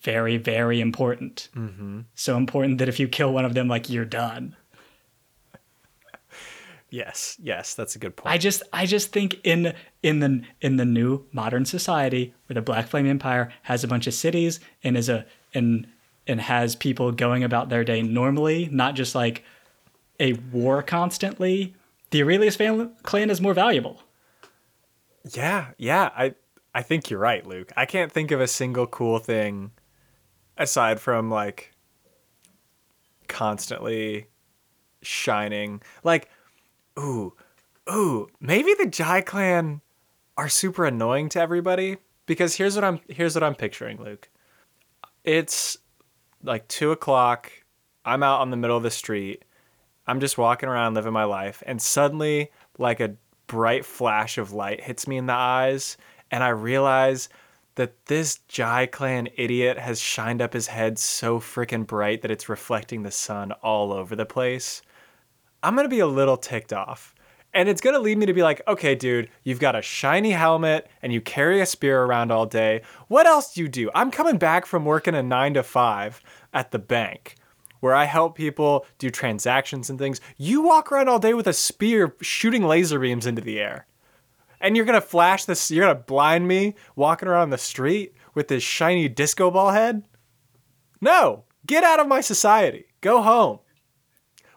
[0.00, 1.50] Very very important.
[1.54, 2.00] Mm-hmm.
[2.14, 4.56] So important that if you kill one of them, like you're done.
[6.90, 7.36] Yes.
[7.38, 8.34] Yes, that's a good point.
[8.34, 12.62] I just I just think in in the in the new modern society where the
[12.62, 15.86] Black Flame Empire has a bunch of cities and is a and
[16.26, 19.44] and has people going about their day normally, not just like
[20.18, 21.74] a war constantly,
[22.10, 22.56] the Aurelius
[23.02, 24.02] clan is more valuable.
[25.32, 26.10] Yeah, yeah.
[26.16, 26.34] I
[26.74, 27.72] I think you're right, Luke.
[27.76, 29.72] I can't think of a single cool thing
[30.56, 31.72] aside from like
[33.28, 34.26] constantly
[35.02, 35.82] shining.
[36.02, 36.28] Like,
[36.98, 37.34] ooh,
[37.90, 39.80] ooh, maybe the Jai clan
[40.36, 44.28] are super annoying to everybody because here's what I'm here's what I'm picturing, Luke.
[45.24, 45.76] It's
[46.42, 47.50] like two o'clock.
[48.04, 49.44] I'm out on the middle of the street.
[50.08, 53.14] I'm just walking around living my life, and suddenly, like a
[53.46, 55.98] bright flash of light hits me in the eyes,
[56.30, 57.28] and I realize
[57.74, 62.48] that this Jai Clan idiot has shined up his head so freaking bright that it's
[62.48, 64.80] reflecting the sun all over the place.
[65.62, 67.14] I'm gonna be a little ticked off.
[67.54, 70.88] And it's gonna lead me to be like, okay, dude, you've got a shiny helmet
[71.02, 72.82] and you carry a spear around all day.
[73.08, 73.90] What else do you do?
[73.94, 76.20] I'm coming back from working a nine to five
[76.52, 77.36] at the bank
[77.80, 80.20] where I help people do transactions and things.
[80.36, 83.86] You walk around all day with a spear shooting laser beams into the air.
[84.60, 88.62] And you're gonna flash this, you're gonna blind me walking around the street with this
[88.62, 90.02] shiny disco ball head?
[91.00, 92.86] No, get out of my society.
[93.00, 93.60] Go home.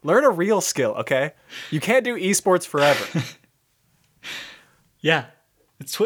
[0.03, 1.33] Learn a real skill, okay?
[1.69, 3.21] You can't do esports forever.
[5.01, 5.25] Yeah.
[5.79, 5.95] It's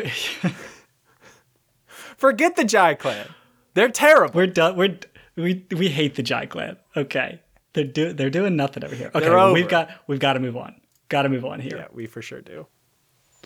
[2.18, 3.28] Forget the Jai clan.
[3.74, 4.36] They're terrible.
[4.36, 4.98] we're done we're
[5.36, 6.78] we we hate the Jai clan.
[6.96, 7.42] Okay.
[7.74, 9.12] They're do they're doing nothing over here.
[9.14, 9.52] Okay, over.
[9.54, 10.76] we've got we've got to move on.
[11.10, 11.78] Got to move on here.
[11.78, 12.68] Yeah, we for sure do.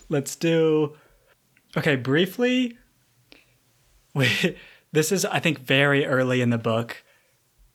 [0.08, 0.96] let's do
[1.76, 2.76] okay briefly
[4.14, 4.56] we,
[4.92, 7.02] this is i think very early in the book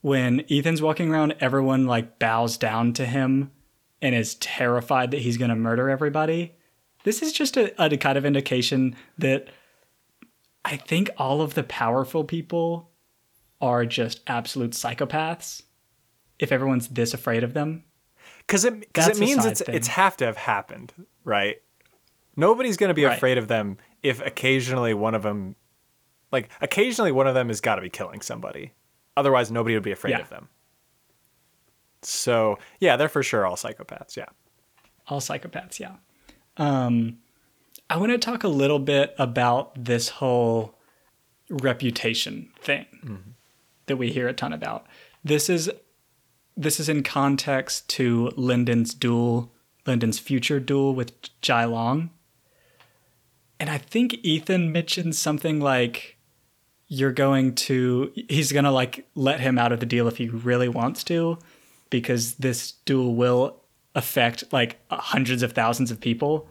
[0.01, 3.51] when ethan's walking around everyone like bows down to him
[4.01, 6.53] and is terrified that he's going to murder everybody
[7.03, 9.47] this is just a, a kind of indication that
[10.63, 12.91] i think all of the powerful people
[13.65, 15.61] are just absolute psychopaths
[16.39, 17.83] if everyone's this afraid of them
[18.39, 19.75] because it because it means it's thing.
[19.75, 21.57] it's have to have happened, right?
[22.35, 23.15] Nobody's gonna be Right.
[23.17, 25.55] afraid of them if occasionally one of them,
[26.31, 28.73] like occasionally one of them has got to be killing somebody.
[29.17, 30.21] Otherwise, nobody would be afraid Yeah.
[30.21, 30.49] of them.
[32.01, 34.15] So yeah, they're for sure all psychopaths.
[34.15, 34.25] Yeah.
[35.07, 35.95] all psychopaths yeah
[36.57, 37.17] um
[37.91, 40.73] i want to talk a little bit about this whole
[41.49, 43.34] reputation thing
[43.87, 44.85] that we hear a ton about.
[45.23, 45.71] This is
[46.57, 49.51] this is in context to Lindon's duel
[49.85, 52.09] Lindon's future duel with jai long.
[53.59, 56.17] And i think Eithan mentioned something like
[56.87, 60.29] you're going to he's going to like let him out of the deal if he
[60.29, 61.37] really wants to
[61.89, 63.61] because this duel will
[63.95, 66.47] affect like hundreds of thousands of people.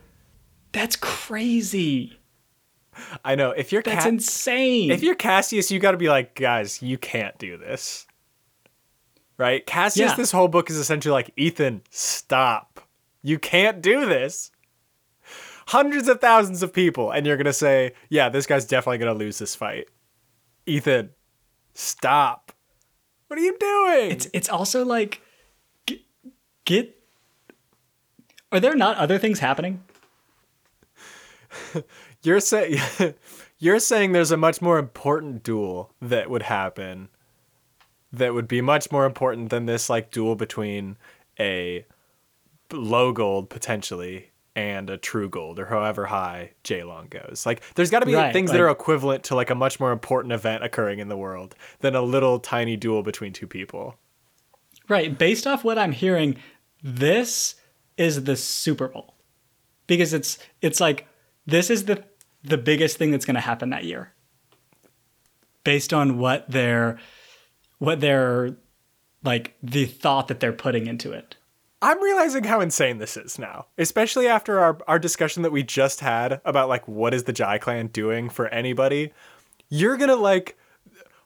[0.72, 2.18] That's crazy
[3.24, 3.50] I know.
[3.50, 6.98] If you're that's Ca- insane if you're Cassias, you got to be like, guys, you
[6.98, 8.06] can't do this.
[9.36, 9.66] Right?
[9.66, 10.14] Cassias, Yeah.
[10.16, 12.80] this whole book is essentially like, Eithan, stop.
[13.22, 14.50] You can't do this.
[15.68, 19.12] Hundreds of thousands of people, and you're going to say, yeah, this guy's definitely going
[19.12, 19.88] to lose this fight.
[20.66, 21.08] Eithan,
[21.72, 22.52] stop.
[23.28, 24.10] What are you doing?
[24.12, 25.20] it's it's also like
[25.86, 26.00] get,
[26.64, 26.96] get
[28.52, 29.82] are there not other things happening
[32.24, 32.78] You're saying
[33.58, 37.08] you're saying there's a much more important duel that would happen
[38.12, 40.96] that would be much more important than this like duel between
[41.38, 41.84] a
[42.72, 47.44] low gold potentially and a true gold or however high Jai Long goes.
[47.44, 49.90] Like there's got to be Right, things that are equivalent to like a much more
[49.92, 53.96] important event occurring in the world than a little tiny duel between two people.
[54.88, 56.36] right based off what i'm hearing
[56.82, 57.54] this
[57.96, 59.14] is the super bowl
[59.86, 61.06] because it's it's like
[61.46, 62.04] this is the
[62.44, 64.12] the biggest thing that's going to happen that year
[65.64, 66.98] based on what they're
[67.78, 68.56] what they're
[69.22, 71.36] like the thought that they're putting into it
[71.84, 76.00] I'm realizing how insane this is now, especially after our, our discussion that we just
[76.00, 79.12] had about like what is the Jai clan doing for anybody.
[79.68, 80.56] You're gonna like,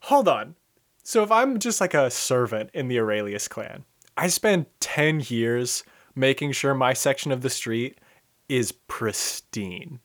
[0.01, 0.57] hold on.
[1.05, 3.85] So if I'm just like a servant in the Arelius clan,
[4.17, 5.85] I spend 10 years
[6.17, 8.01] making sure my section of the street
[8.49, 10.01] is pristine,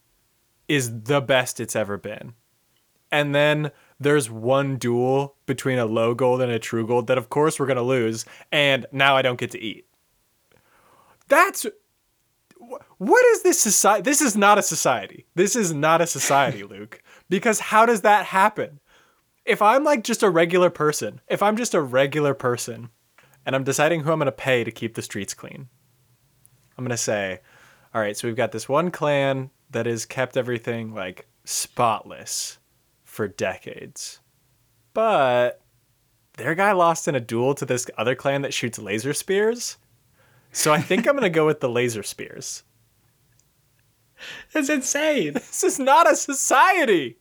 [0.67, 2.33] is the best it's ever been.
[3.11, 7.29] And then there's one duel between a low gold and a true gold that, of
[7.29, 8.25] course, we're going to lose.
[8.51, 9.85] And now I don't get to eat.
[11.27, 11.65] That's.
[12.97, 14.03] What is this society?
[14.03, 15.25] This is not a society.
[15.35, 17.03] This is not a society, Luke.
[17.29, 18.79] Because how does that happen?
[19.45, 22.89] If I'm like just a regular person, if I'm just a regular person
[23.45, 25.67] and I'm deciding who I'm going to pay to keep the streets clean,
[26.77, 27.41] I'm going to say,
[27.93, 32.57] all right, so we've got this one clan that has kept everything like spotless
[33.03, 34.19] for decades.
[34.93, 35.61] But
[36.37, 39.77] their guy lost in a duel to this other clan that shoots laser spears.
[40.51, 42.63] So I think I'm going to go with the laser spears.
[44.53, 47.17] it's insane This is not a society.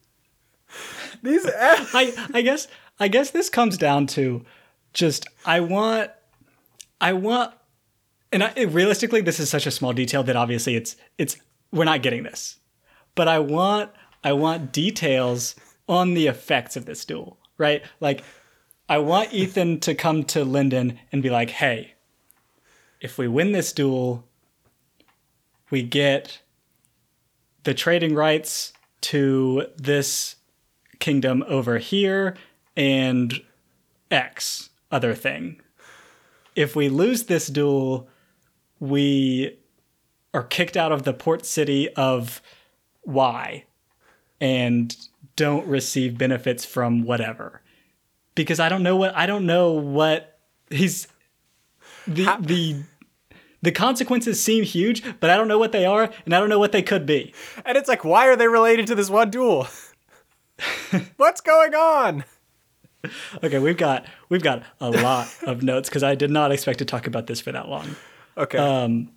[1.23, 2.69] These I I guess
[3.01, 4.45] I guess this comes down to
[4.93, 6.11] just I want
[7.01, 7.55] I want
[8.33, 11.37] and I, realistically this is such a small detail that obviously it's it's
[11.73, 12.59] we're not getting this.
[13.15, 13.91] But I want
[14.23, 15.57] I want details
[15.89, 17.83] on the effects of this duel, right?
[18.01, 18.23] Like
[18.89, 21.95] I want Eithan to come to Lindon and be like, "Hey,
[23.01, 24.25] if we win this duel,
[25.71, 26.41] we get
[27.65, 30.37] the trading rights to this
[30.99, 32.37] kingdom over here
[32.77, 33.43] and
[34.11, 35.61] X other thing.
[36.55, 38.09] If we lose this duel,
[38.79, 39.59] we
[40.35, 42.41] are kicked out of the port city of
[43.05, 43.65] Y
[44.41, 44.97] and
[45.37, 47.63] don't receive benefits from whatever.
[48.35, 50.39] Because I don't know what I don't know what
[50.71, 51.07] he's
[52.07, 52.83] the How- the
[53.61, 56.59] the consequences seem huge, but I don't know what they are and I don't know
[56.59, 57.33] what they could be.
[57.65, 59.69] and it's like, why are they related to this one duel?
[61.17, 62.25] What's going on?
[63.43, 66.85] Okay, we've got we've got a lot of notes because I did not expect to
[66.85, 67.97] talk about this for that long.
[68.37, 68.59] Okay.
[68.59, 69.11] Um,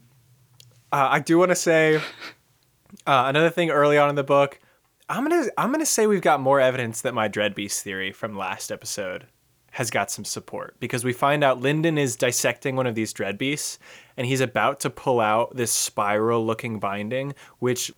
[0.95, 4.61] Uh, I do want to say uh, another thing early on in the book.
[5.09, 8.37] I'm gonna I'm gonna say we've got more evidence that my dread beast theory from
[8.37, 9.27] last episode
[9.71, 13.37] has got some support because we find out Lindon is dissecting one of these dread
[13.37, 13.77] beasts
[14.15, 17.91] and he's about to pull out this spiral looking binding, which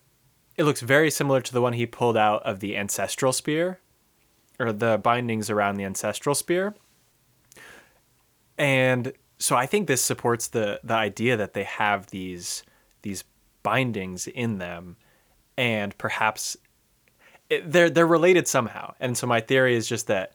[0.56, 3.78] it looks very similar to the one he pulled out of the ancestral spear
[4.58, 6.74] or the bindings around the ancestral spear.
[8.58, 12.64] And so I think this supports the the idea that they have these
[13.02, 13.24] these
[13.62, 14.96] bindings in them
[15.56, 16.56] and perhaps
[17.50, 18.94] it, they're they're related somehow.
[19.00, 20.32] And so my theory is just that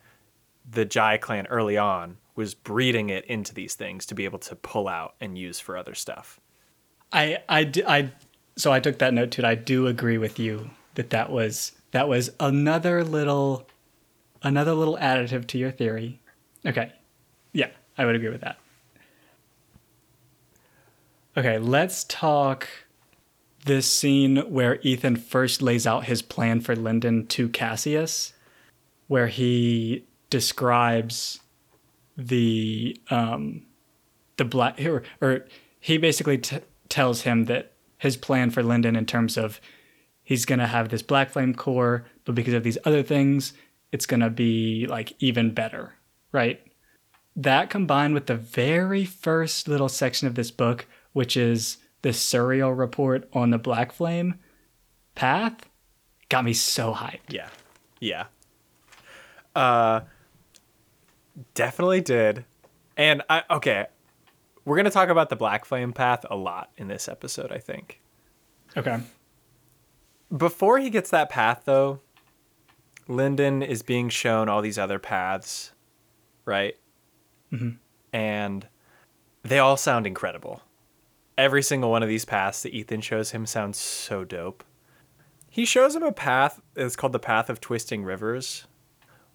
[0.69, 4.55] the Jai clan early on was breeding it into these things to be able to
[4.55, 6.39] pull out and use for other stuff.
[7.11, 8.11] I I I
[8.55, 9.45] so I took that note too.
[9.45, 13.67] I do agree with you that that was that was another little
[14.41, 16.19] another little additive to your theory.
[16.65, 16.91] Okay.
[17.51, 18.57] Yeah, I would agree with that.
[21.35, 22.67] Okay, let's talk
[23.65, 28.33] this scene where Eithan first lays out his plan for Lindon to Cassias,
[29.07, 31.39] where he describes
[32.15, 33.65] the um,
[34.37, 35.45] the black or, or
[35.79, 39.59] he basically t- tells him that his plan for Lindon in terms of
[40.23, 43.53] he's gonna have this black flame core, but because of these other things,
[43.91, 45.95] it's gonna be like even better,
[46.31, 46.61] right?
[47.35, 52.77] That combined with the very first little section of this book, which is the Suriel
[52.77, 54.35] report on the black flame
[55.15, 55.69] path,
[56.29, 57.29] got me so hyped.
[57.31, 57.49] Yeah.
[57.99, 58.25] Yeah.
[59.55, 60.01] Uh
[61.53, 62.45] definitely did.
[62.97, 63.85] And I okay,
[64.65, 67.57] we're going to talk about the Black Flame path a lot in this episode, I
[67.57, 68.01] think.
[68.77, 68.99] Okay.
[70.35, 71.99] Before he gets that path though,
[73.07, 75.73] Lindon is being shown all these other paths,
[76.45, 76.75] right?
[77.51, 77.77] Mhm.
[78.13, 78.67] And
[79.43, 80.61] they all sound incredible.
[81.37, 84.63] Every single one of these paths that Eithan shows him sounds so dope.
[85.49, 88.65] He shows him a path it's called the Path of Twisting Rivers,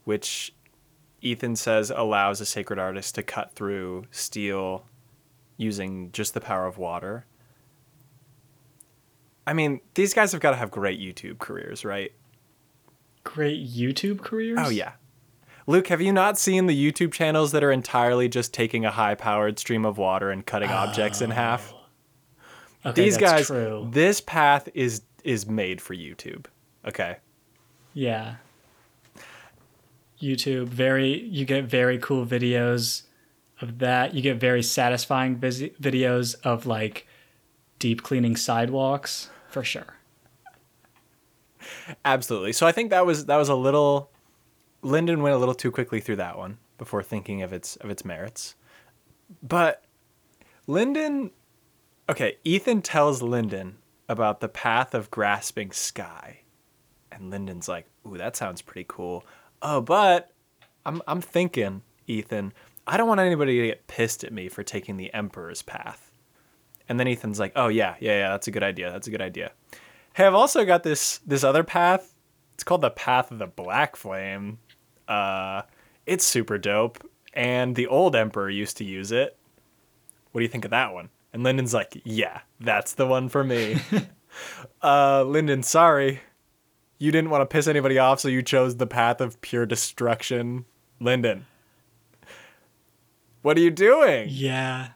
[0.05, 0.55] which
[1.23, 4.85] Eithan says allows a sacred artist to cut through steel
[5.57, 7.27] using just the power of water.
[9.47, 12.13] I mean, these guys have got to have great YouTube careers, right?
[13.25, 14.59] Great YouTube careers?
[14.61, 14.93] Oh yeah.
[15.67, 19.59] Luke, have you not seen the YouTube channels that are entirely just taking a high-powered
[19.59, 21.73] stream of water and cutting objects in half?
[21.75, 21.78] Oh.
[22.91, 23.89] Okay, These guys, True.
[23.91, 26.47] this path is is made for YouTube.
[26.87, 27.17] Okay.
[27.93, 28.37] Yeah.
[30.21, 33.03] YouTube, very you get very cool videos
[33.61, 34.15] of that.
[34.15, 37.07] You get very satisfying vis- videos of like
[37.79, 39.95] deep cleaning sidewalks for sure.
[42.05, 42.53] Absolutely.
[42.53, 44.11] So I think that was that was a little
[44.83, 48.05] Lindon went a little too quickly through that one before thinking of its of its
[48.05, 48.55] merits.
[49.43, 49.85] But
[50.67, 51.31] Lindon
[52.09, 53.77] okay, Eithan tells Lindon
[54.09, 56.41] about the path of grasping sky.
[57.13, 59.25] And Lindon's like, "Ooh, that sounds pretty cool."
[59.61, 60.31] Oh, but
[60.87, 62.53] I'm I'm thinking, Eithan,
[62.87, 66.13] I don't want anybody to get pissed at me for taking the emperor's path.
[66.89, 68.91] And then Eithan's like, "Oh yeah, yeah, yeah, that's a good idea.
[68.91, 69.53] That's a good idea."
[70.15, 72.15] Hey, I've also got this this other path.
[72.55, 74.59] It's called the Path of the Black Flame.
[75.07, 75.63] Uh,
[76.07, 76.99] it's super dope,
[77.33, 79.37] and the old emperor used to use it.
[80.33, 81.11] What do you think of that one?
[81.39, 83.81] And Lindon's like, "Yeah, that's the one for me."
[84.83, 86.19] uh, Lindon, sorry,
[86.99, 90.65] you didn't want to piss anybody off, so you chose the path of pure destruction.
[90.99, 91.47] Lindon,
[93.43, 94.27] what are you doing?
[94.29, 94.89] Yeah.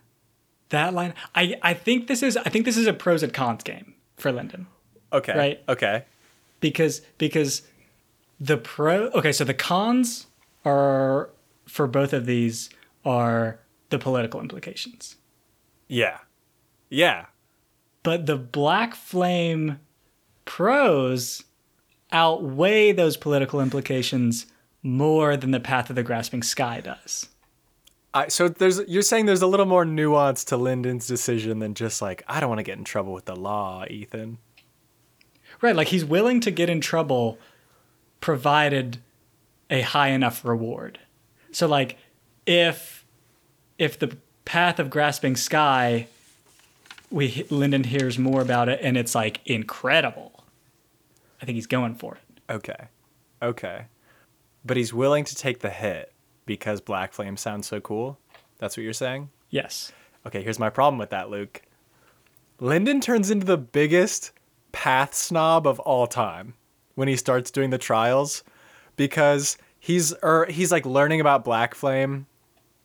[0.70, 3.62] That line I I think this is I think this is a pros and cons
[3.62, 4.66] game for Lindon.
[5.12, 5.62] Okay, Right.
[5.68, 6.07] Okay,
[6.59, 7.62] because because
[8.40, 10.26] the pro okay so the cons
[10.64, 11.30] are
[11.66, 12.68] for both of these
[13.05, 15.14] are the political implications
[15.86, 16.18] yeah,
[16.93, 17.26] yeah.
[18.03, 19.80] but the black flame
[20.45, 21.45] pros
[22.11, 24.47] outweigh those political implications
[24.82, 27.28] more than the path of the grasping sky does
[28.14, 32.03] I, so there's you're saying there's a little more nuance to Lindon's decision than just
[32.03, 34.36] like I don't want to get in trouble with the law, Eithan.
[35.62, 37.38] right like he's willing to get in trouble
[38.20, 38.99] provided
[39.70, 40.99] a high enough reward
[41.53, 41.97] so like
[42.47, 43.07] if
[43.78, 46.07] if the path of grasping sky
[47.13, 50.45] we Lindon hears more about it and it's like incredible
[51.41, 52.89] i think he's going for it Okay,
[53.41, 53.87] okay,
[54.63, 56.13] but he's willing to take the hit
[56.45, 58.19] because Black Flame sounds so cool.
[58.59, 59.31] That's what you're saying.
[59.49, 59.93] yes
[60.27, 61.63] Okay, here's my problem with that, Luke.
[62.61, 64.33] Lindon turns into the biggest
[64.71, 66.55] path snob of all time
[66.95, 68.45] when he starts doing the trials
[68.97, 72.27] because he's or he's like learning about Black Flame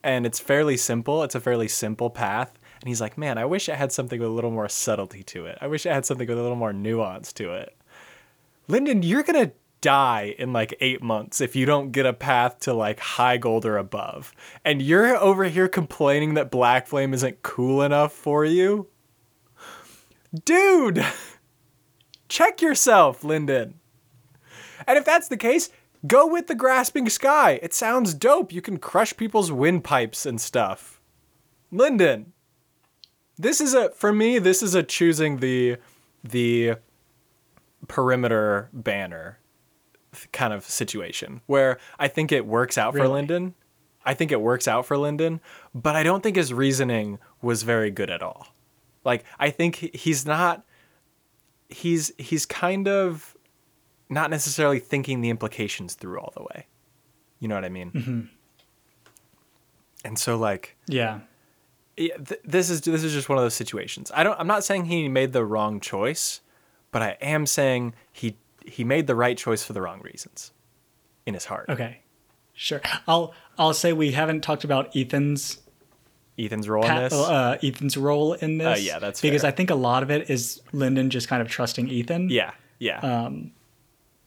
[0.02, 1.24] and it's fairly simple.
[1.24, 2.57] It's a fairly simple path.
[2.82, 5.46] And he's like, man, I wish it had something with a little more subtlety to
[5.46, 5.58] it.
[5.62, 7.76] I wish it had something with a little more nuance to it.
[8.68, 9.52] Lindon, you're gonna
[9.82, 13.66] die in like eight months if you don't get a path to like high gold
[13.66, 14.34] or above.
[14.66, 18.88] And you're over here complaining that Black Flame isn't cool enough for you?
[20.46, 21.06] Dude!
[22.30, 23.76] Check yourself, Lindon.
[24.86, 25.70] And if that's the case,
[26.06, 27.60] go with the Grasping Sky.
[27.64, 28.52] It sounds dope.
[28.52, 31.00] You can crush people's windpipes and stuff.
[31.72, 32.34] Lindon.
[33.38, 35.78] This is a for me, this is a choosing the
[36.24, 36.76] the
[37.88, 39.40] perimeter banner
[40.32, 43.14] kind of situation where I think it works out for Really?
[43.14, 43.54] Lindon.
[44.06, 45.42] I think it works out for Lindon,
[45.76, 48.48] but I don't think his reasoning was very good at all.
[49.04, 50.64] Like I think he's not
[51.70, 53.36] he's he's kind of
[54.10, 56.68] not necessarily thinking the implications through all the way.
[57.40, 57.92] You know what I mean?
[57.92, 58.22] Mm-hmm.
[60.06, 61.20] And so like Yeah.
[61.98, 64.12] Th- this is this is just one of those situations.
[64.14, 66.41] I don't I'm not saying he made the wrong choice,
[66.91, 70.52] but I am saying he he made the right choice for the wrong reasons
[71.26, 71.70] in his heart.
[71.70, 72.02] Okay.
[72.54, 72.82] Sure.
[73.08, 75.60] I'll I'll say we haven't talked about Eithan's
[76.38, 77.14] Eithan's role in this.
[77.14, 78.78] uh, Eithan's role in this.
[78.78, 79.50] Uh, yeah, that's because fair.
[79.52, 82.30] I think a lot of it is Lindon just kind of trusting Eithan.
[82.30, 83.00] yeah, yeah.
[83.00, 83.32] uh,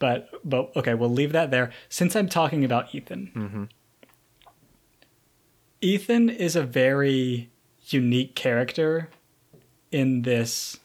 [0.01, 1.71] But but okay, we'll leave that there.
[1.89, 3.65] Since I'm talking about Eithan, Mm-hmm.
[5.83, 7.50] Eithan is a very
[7.93, 9.11] unique character
[9.91, 10.79] in this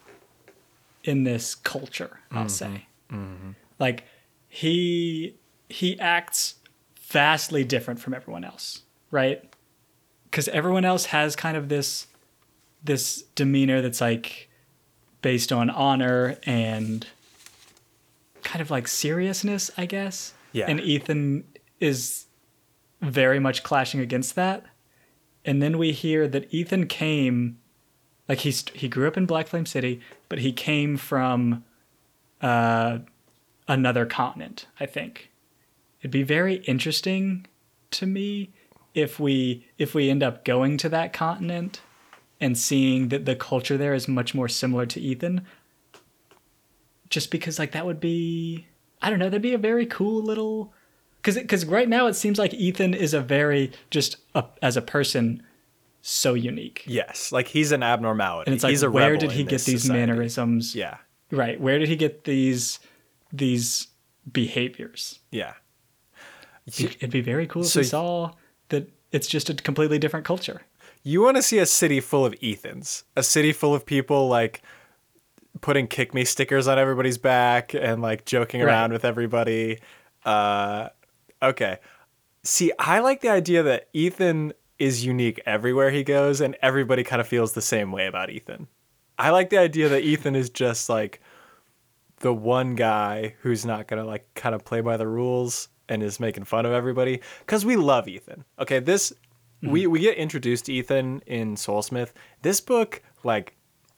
[1.04, 2.20] in this culture.
[2.32, 2.48] I'll mm-hmm.
[2.48, 3.52] say, mm-hmm.
[3.80, 4.06] like
[4.48, 5.36] he
[5.70, 6.56] he acts
[7.02, 8.82] vastly different from everyone else,
[9.12, 9.44] right?
[10.26, 12.08] Because everyone else has kind of this
[12.84, 14.50] this demeanor that's like
[15.22, 17.08] based on honor and
[18.44, 20.34] kind of like seriousness, I guess.
[20.52, 20.68] Yeah.
[20.68, 21.44] And Eithan
[21.80, 22.28] is
[23.02, 24.64] very much clashing against that.
[25.46, 27.60] And then we hear that Eithan came,
[28.28, 31.64] like he's he grew up in Black Flame City, but he came from
[32.42, 33.00] uh,
[33.68, 34.66] another continent.
[34.80, 35.32] I think
[36.02, 37.46] it'd be very interesting
[37.92, 38.50] to me
[38.96, 41.82] if we if we end up going to that continent
[42.42, 45.44] and seeing that the culture there is much more similar to Eithan.
[47.10, 48.66] Just because like that would be
[49.02, 50.74] I don't know, that'd be a very cool little
[51.26, 54.82] cuz cuz right now it seems like Eithan is a very just a, as a
[54.82, 55.42] person
[56.02, 56.84] so unique.
[56.86, 58.48] yes, like he's an abnormality.
[58.48, 60.00] And it's like he's a where did he get these society.
[60.00, 60.76] mannerisms?
[60.76, 60.98] Yeah,
[61.32, 61.60] Right.
[61.60, 62.80] Where did he get these
[63.34, 63.88] these
[64.32, 65.20] behaviors?
[65.32, 65.54] yeah.
[66.68, 68.32] It'd be very cool if we saw
[68.70, 70.62] that it's just a completely different culture.
[71.04, 74.64] You want to see a city full of Eithans, a city full of people like
[75.62, 78.68] putting kick me stickers on everybody's back and like joking Right.
[78.72, 79.80] around with everybody.
[80.26, 80.90] Uh,
[81.46, 81.78] okay.
[82.44, 87.22] See, I like the idea that Eithan is unique everywhere he goes and everybody kind
[87.22, 88.68] of feels the same way about Eithan.
[89.18, 91.22] I like the idea that Eithan is just like
[92.20, 96.04] the one guy who's not going to like kind of play by the rules and
[96.04, 98.44] is making fun of everybody cuz we love Eithan.
[98.60, 99.72] Okay, this mm-hmm.
[99.72, 102.12] we we get introduced to Eithan in Soulsmith.
[102.42, 103.56] This book like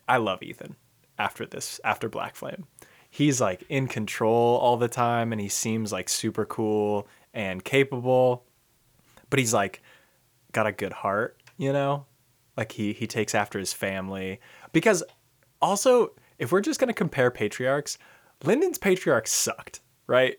[0.08, 0.76] I love Eithan
[1.18, 2.66] after this after Black Flame.
[3.10, 7.08] He's like in control all the time and he seems like super cool
[7.38, 8.44] and capable.
[9.30, 9.82] But he's like
[10.52, 12.06] got a good heart, you know?
[12.58, 14.40] Like he he takes after his family
[14.74, 15.04] because
[15.62, 17.98] also if we're just going to compare patriarchs,
[18.44, 20.38] Lindon's patriarch sucked, right?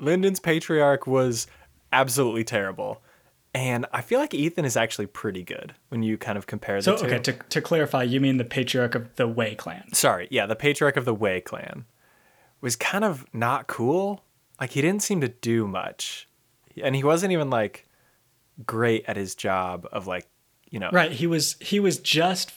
[0.00, 1.46] Lindon's patriarch was
[1.92, 3.02] absolutely terrible.
[3.54, 6.82] And I feel like Eithan is actually pretty good when you kind of compare the
[6.82, 7.06] So two.
[7.06, 9.92] okay, to to clarify, you mean the patriarch of the Wei clan.
[9.92, 11.84] Sorry, yeah, the patriarch of the Wei clan
[12.60, 14.24] was kind of not cool.
[14.62, 16.28] Like he didn't seem to do much.
[16.80, 17.88] And he wasn't even like
[18.64, 20.28] great at his job of like,
[20.70, 22.52] you know, Right, he was he was just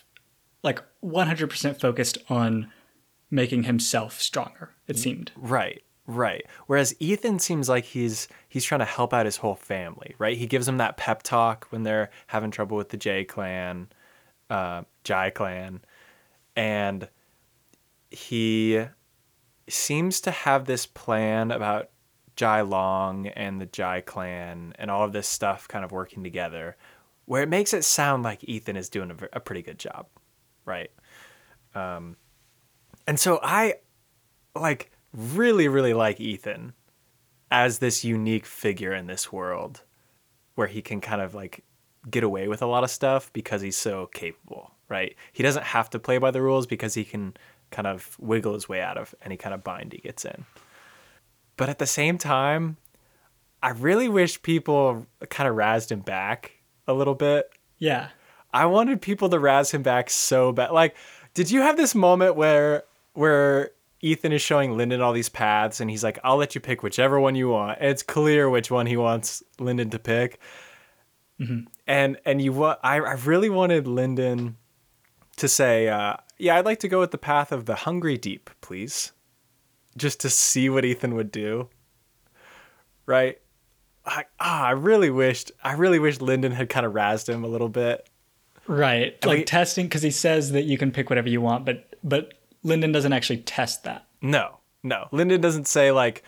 [0.62, 2.72] like 100% focused on
[3.32, 4.70] making himself stronger.
[4.88, 5.32] It seemed.
[5.36, 6.46] Right, right.
[6.68, 10.38] Whereas Eithan seems like he's he's trying to help out his whole family, right?
[10.38, 13.88] He gives them that pep talk when they're having trouble with the J clan,
[14.52, 15.82] uh, Jai clan,
[16.56, 17.10] and
[18.12, 18.86] he
[19.68, 21.90] seems to have this plan about
[22.36, 26.78] Jai Long and the Jai clan and all of this stuff kind of working together,
[27.26, 30.08] where it makes it sound like Eithan is doing a, a pretty good job,
[30.66, 30.92] right?
[31.74, 32.18] Um,
[33.08, 33.76] and so I
[34.56, 36.74] like really really like Eithan
[37.52, 39.84] as this unique figure in this world
[40.56, 41.64] where he can kind of like
[42.10, 45.16] get away with a lot of stuff because he's so capable, right?
[45.32, 47.36] He doesn't have to play by the rules because he can
[47.72, 50.46] kind of wiggle his way out of any kind of bind he gets in.
[51.58, 52.78] But at the same time,
[53.64, 56.52] I really wish people kind of razzed him back
[56.88, 57.50] a little bit
[57.80, 58.10] Yeah.
[58.54, 60.72] I wanted people to razz him back so bad.
[60.72, 60.96] Like,
[61.34, 62.84] did you have this moment where
[63.14, 66.82] where Eithan is showing Lindon all these paths and he's like, "I'll let you pick
[66.84, 70.40] whichever one you want." And it's clear which one he wants Lindon to pick.
[71.86, 74.56] And and you want I I really wanted Lindon
[75.36, 78.50] to say, uh, "Yeah, I'd like to go with the path of the hungry deep,
[78.62, 79.12] please."
[79.98, 81.70] Just to see what Eithan would do.
[83.06, 83.40] Right?
[84.06, 87.48] I, ah, I really wished I really wished Lindon had kind of razzed him a
[87.48, 88.08] little bit.
[88.68, 89.24] Right.
[89.26, 92.34] Like testing cuz he says that you can pick whatever you want, but but
[92.64, 94.06] Lindon doesn't actually test that.
[94.22, 95.08] No, no.
[95.12, 96.24] Lindon doesn't say like,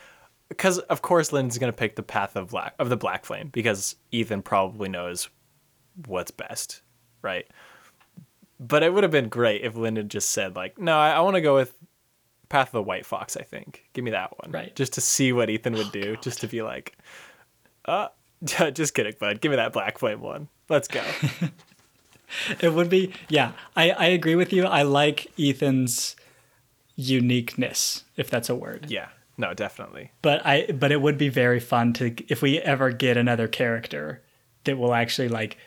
[0.49, 3.95] because of course Lindon's gonna pick the path of black of the black flame because
[4.11, 5.29] Eithan probably knows
[6.05, 6.81] what's best,
[7.21, 7.47] right?
[8.59, 11.35] But it would have been great if Lindon just said like, "No, I, I want
[11.35, 11.75] to go with
[12.49, 13.35] Path of the White Fox.
[13.37, 13.85] I think.
[13.93, 14.75] Give me that one, Right.
[14.75, 16.97] Just to see what Eithan would do, just to be like,
[17.85, 18.07] uh,
[18.43, 19.41] just kidding, bud.
[19.41, 20.47] Give me that black flame one.
[20.69, 21.03] Let's go.
[22.59, 23.53] It would be, yeah.
[23.75, 24.65] I, I agree with you.
[24.65, 26.17] I like Eithan's
[26.95, 28.87] uniqueness, if that's a word.
[28.89, 30.11] yeah, no, definitely.
[30.21, 34.21] But I, but it would be very fun to if we ever get another character
[34.65, 35.57] that will actually like,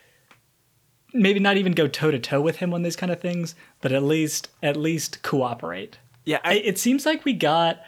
[1.14, 3.92] maybe not even go toe to toe with him on these kind of things, but
[3.92, 5.98] at least at least cooperate.
[6.24, 7.80] Yeah, I, it seems like we got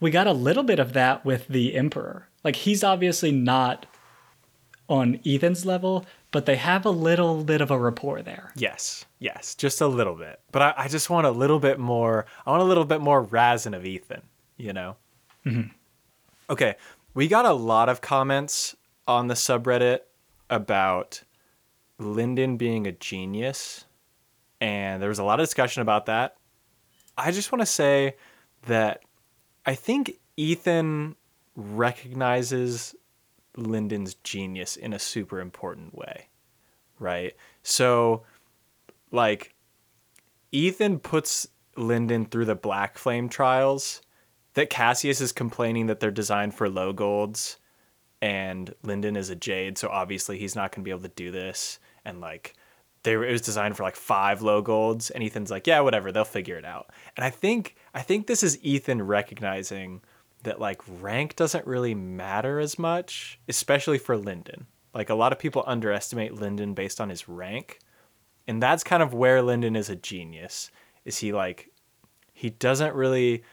[0.00, 2.28] we got a little bit of that with the emperor.
[2.42, 3.86] Like he's obviously not
[4.88, 8.52] on Eithan's level, but they have a little bit of a rapport there.
[8.54, 10.40] Yes, yes, just a little bit.
[10.52, 12.26] But I, I just want a little bit more.
[12.44, 14.22] I want a little bit more Razin of Eithan.
[14.56, 14.96] You know.
[15.46, 15.70] Mm-hmm.
[16.50, 16.74] Okay,
[17.14, 18.76] we got a lot of comments
[19.06, 20.00] on the subreddit
[20.50, 21.22] about
[21.98, 23.84] Lindon being a genius,
[24.60, 26.36] and there was a lot of discussion about that.
[27.16, 28.16] I just want to say
[28.66, 29.02] that
[29.66, 31.14] I think Eithan
[31.56, 32.94] recognizes
[33.56, 36.28] Lindon's genius in a super important way,
[36.98, 37.34] right?
[37.62, 38.24] So,
[39.10, 39.54] like,
[40.52, 41.46] Eithan puts
[41.76, 44.02] Lindon through the Black Flame trials
[44.54, 47.58] that Cassias is complaining that they're designed for low golds
[48.22, 51.30] and Lindon is a jade, so obviously he's not going to be able to do
[51.30, 51.78] this.
[52.04, 52.54] And like,
[53.04, 56.10] they were, it was designed for like five low golds, and Eithan's like, yeah, whatever,
[56.10, 56.90] they'll figure it out.
[57.16, 60.02] And I think I think this is Eithan recognizing
[60.42, 64.66] that like rank doesn't really matter as much, especially for Lindon.
[64.92, 67.78] Like a lot of people underestimate Lindon based on his rank,
[68.46, 70.70] and that's kind of where Lindon is a genius.
[71.04, 71.70] Is he like
[72.32, 73.44] he doesn't really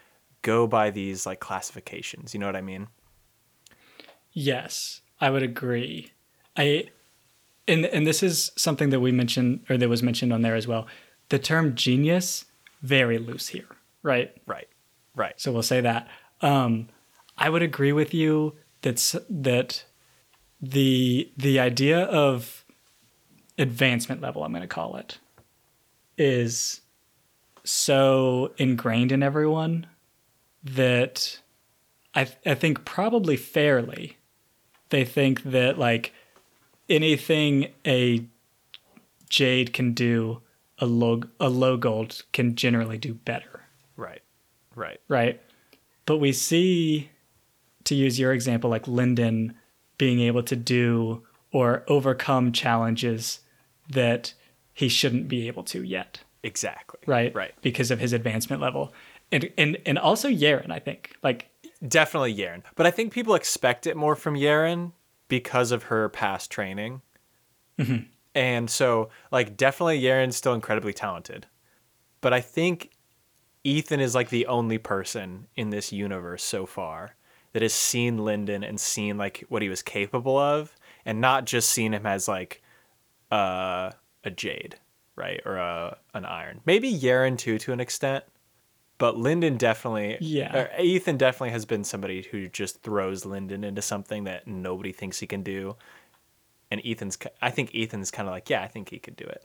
[0.41, 2.33] go by these like classifications.
[2.33, 2.87] You know what I mean?
[4.33, 6.11] Yes, I would agree.
[6.55, 6.89] I
[7.71, 10.67] and and this is something that we mentioned or that was mentioned on there as
[10.67, 10.87] well.
[11.29, 12.45] The term genius
[12.81, 13.67] very loose here,
[14.03, 14.35] right?
[14.45, 14.67] Right.
[15.15, 15.39] Right.
[15.39, 16.07] So we'll say that.
[16.41, 16.89] Um,
[17.37, 19.85] I would agree with you that that
[20.61, 22.65] the the idea of
[23.57, 25.19] advancement level, I'm going to call it,
[26.17, 26.81] is
[27.63, 29.87] so ingrained in everyone
[30.63, 31.39] that
[32.15, 34.17] I I think probably fairly
[34.89, 36.13] they think that like
[36.91, 38.23] anything a
[39.29, 40.41] jade can do
[40.79, 43.61] a low a low gold can generally do better
[43.97, 44.21] Right.
[44.75, 44.99] Right.
[45.07, 45.41] right?
[46.05, 47.09] But we see,
[47.83, 49.53] to use your example, like Lindon
[49.97, 53.41] being able to do or overcome challenges
[53.89, 54.33] that
[54.73, 56.99] he shouldn't be able to yet, Exactly.
[57.05, 57.33] right?
[57.35, 57.53] Right.
[57.61, 58.91] Because of his advancement level.
[59.31, 61.13] And and and also Yerin, I think.
[61.21, 61.47] Like
[61.87, 62.63] Definitely Yerin.
[62.75, 64.93] But I think people expect it more from Yerin
[65.31, 67.01] because of her past training.
[68.35, 71.47] And so, like, definitely Yerin's still incredibly talented.
[72.19, 72.91] But I think
[73.65, 77.15] Eithan is like the only person in this universe so far
[77.53, 80.75] that has seen Lindon and seen like what he was capable of
[81.05, 82.61] and not just seen him as like
[83.31, 83.91] uh,
[84.25, 84.75] a jade,
[85.15, 85.41] right?
[85.45, 86.59] Or a, an iron.
[86.65, 88.25] Maybe Yerin too to an extent.
[89.01, 90.55] But Lindon definitely, Yeah.
[90.55, 95.19] or Eithan definitely has been somebody who just throws Lindon into something that nobody thinks
[95.19, 95.75] he can do.
[96.69, 99.43] And Eithan's, I think Eithan's kind of like, yeah, I think he could do it.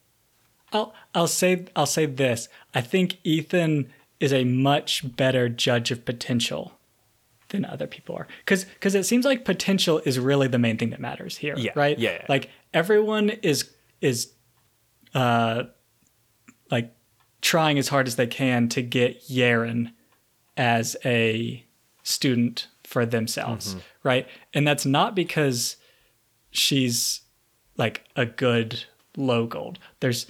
[0.73, 2.49] I'll I'll say I'll say this.
[2.75, 3.89] I think Eithan
[4.21, 6.73] is a much better judge of potential
[7.49, 8.27] than other people are.
[8.47, 11.71] Cuz cuz it seems like potential is really the main thing that matters here, Yeah,
[11.77, 11.97] right?
[11.99, 12.27] yeah, yeah.
[12.29, 14.33] Like everyone is is
[15.15, 15.65] uh
[16.71, 16.93] like
[17.47, 19.93] trying as hard as they can to get Yerin
[20.57, 21.65] as a
[22.03, 23.79] student for themselves, Mm-hmm.
[24.09, 24.27] right?
[24.53, 25.77] And that's not because
[26.51, 27.21] she's
[27.77, 28.85] like a good
[29.17, 29.79] low gold.
[30.01, 30.27] There's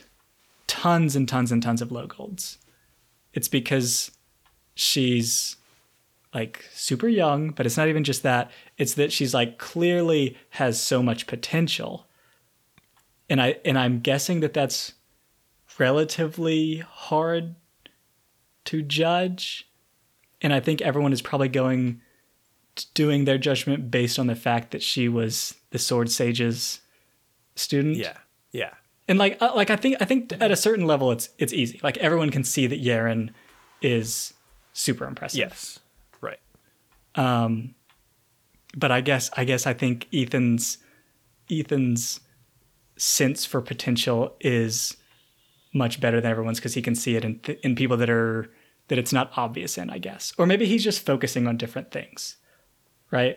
[0.67, 2.59] tons and tons and tons of low golds.
[3.33, 4.11] It's because
[4.75, 5.57] she's
[6.35, 8.51] like super young, but it's not even just that.
[8.77, 12.07] It's that she's like clearly has so much potential.
[13.31, 14.93] And I and I'm guessing that that's
[15.79, 17.55] relatively hard
[18.67, 19.69] to judge.
[20.41, 22.01] And I think everyone is probably going
[22.95, 26.81] doing their judgment based on the fact that she was the sword sage's
[27.55, 28.19] student Yeah.
[28.53, 28.75] Yeah.
[29.09, 31.81] and like uh, like I think I think at a certain level it's it's easy.
[31.83, 33.31] Like everyone can see that Yerin
[33.81, 34.35] is
[34.75, 35.39] super impressive.
[35.39, 35.79] Yes.
[36.21, 36.41] Right.
[37.15, 37.75] Um
[38.77, 40.79] But I guess I guess I think Eithan's
[41.49, 42.21] Eithan's
[42.99, 44.97] sense for potential is
[45.77, 48.51] much better than everyone's because he can see it in th- in people that are
[48.89, 49.91] that it's not obvious in.
[49.91, 52.37] I guess, or maybe he's just focusing on different things.
[53.11, 53.37] right?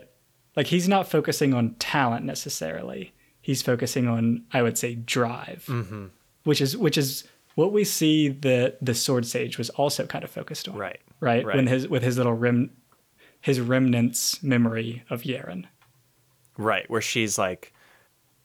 [0.56, 3.14] Like he's not focusing on talent necessarily.
[3.42, 6.06] He's focusing on, I would say, drive, Mm-hmm.
[6.44, 7.24] which is which is
[7.56, 11.00] what we see the the sword sage was also kind of focused on, Right.
[11.20, 11.56] Right, Right.
[11.56, 12.72] when his with his little rem,
[13.42, 15.66] his remnants memory of Yerin.
[16.58, 17.74] Right, where she's like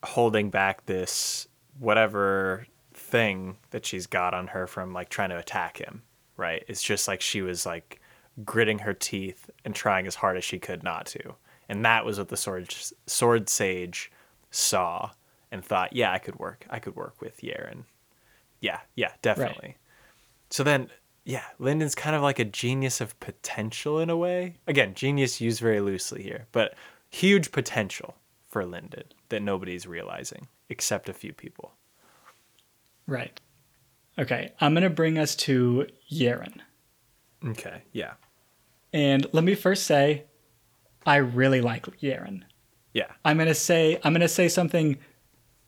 [0.03, 1.47] holding back this
[1.79, 2.65] whatever
[3.05, 6.03] thing that she's got on her from like trying to attack him.
[6.37, 6.63] Right?
[6.67, 8.01] It's just like she was like
[8.43, 11.35] gritting her teeth and trying as hard as she could not to.
[11.69, 12.75] And that was what the sword
[13.07, 14.11] sword sage
[14.51, 15.11] saw
[15.51, 16.65] and thought, yeah, I could work.
[16.69, 17.83] I could work with Yerin.
[18.59, 19.77] Yeah, yeah, definitely.
[20.49, 20.89] So then,
[21.23, 24.55] yeah, Lindon's kind of like a genius of potential in a way.
[24.67, 26.75] Again, genius used very loosely here, but
[27.09, 28.15] huge potential
[28.47, 31.73] for Lindon that nobody's realizing except a few people.
[33.07, 33.39] Right.
[34.17, 36.59] Okay, I'm gonna bring us to Yerin.
[37.45, 38.13] Okay, yeah.
[38.93, 40.23] And let me first say,
[41.05, 42.43] I really like Yerin.
[42.93, 43.11] Yeah.
[43.23, 44.97] I'm gonna say I'm gonna say something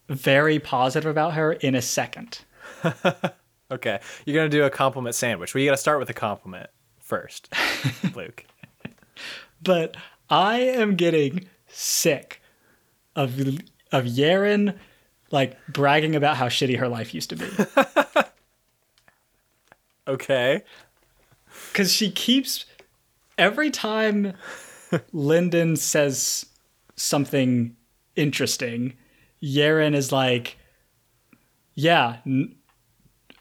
[0.09, 2.39] very positive about her in a second.
[3.71, 3.99] Okay.
[4.25, 5.53] You're going to do a compliment sandwich.
[5.53, 6.69] Well, you got to start with a compliment
[6.99, 7.53] first,
[8.15, 8.45] Luke.
[9.61, 9.97] But
[10.29, 12.41] I am getting sick
[13.15, 13.39] of
[13.91, 14.77] of Yerin
[15.31, 17.47] like bragging about how shitty her life used to be.
[20.07, 20.63] Okay.
[21.73, 22.65] Cause she keeps
[23.37, 24.33] every time
[25.11, 26.45] Lindon says
[26.95, 27.75] something
[28.15, 28.93] interesting,
[29.43, 30.57] Yerin is like,
[31.75, 32.55] "Yeah, n-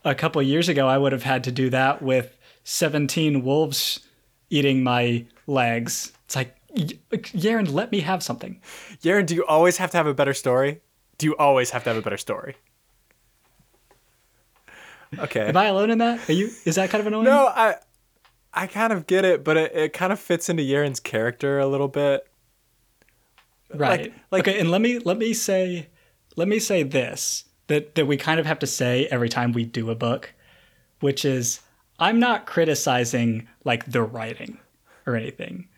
[0.05, 4.01] a couple years ago I would have had to do that with 17 wolves
[4.51, 8.61] eating my legs." It's like, "Y- Yerin, let me have something.
[9.03, 10.81] Yerin, do you always have to have a better story?
[11.19, 12.57] Do you always have to have a better story?
[15.19, 15.47] Okay.
[15.49, 16.29] Am I alone in that?
[16.29, 16.51] Are you?
[16.65, 17.25] Is that kind of annoying?
[17.25, 17.77] No, I
[18.53, 21.67] I kind of get it, but it, it kind of fits into Yerin's character a
[21.67, 22.27] little bit.
[23.75, 24.13] right.
[24.31, 25.89] like- okay, and let me let me say
[26.37, 29.65] let me say this that that we kind of have to say every time we
[29.65, 30.35] do a book,
[31.01, 31.61] which is
[31.99, 34.59] I'm not criticizing like the writing
[35.07, 35.69] or anything.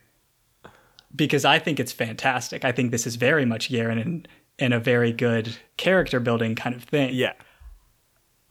[1.15, 2.65] Because I think it's fantastic.
[2.65, 4.29] I think this is very much Yerin and,
[4.59, 7.15] and a very good character building kind of thing.
[7.15, 7.35] Yeah.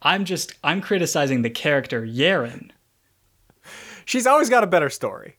[0.01, 2.71] I'm just I'm criticizing the character Yerin.
[4.05, 5.37] She's always got a better story.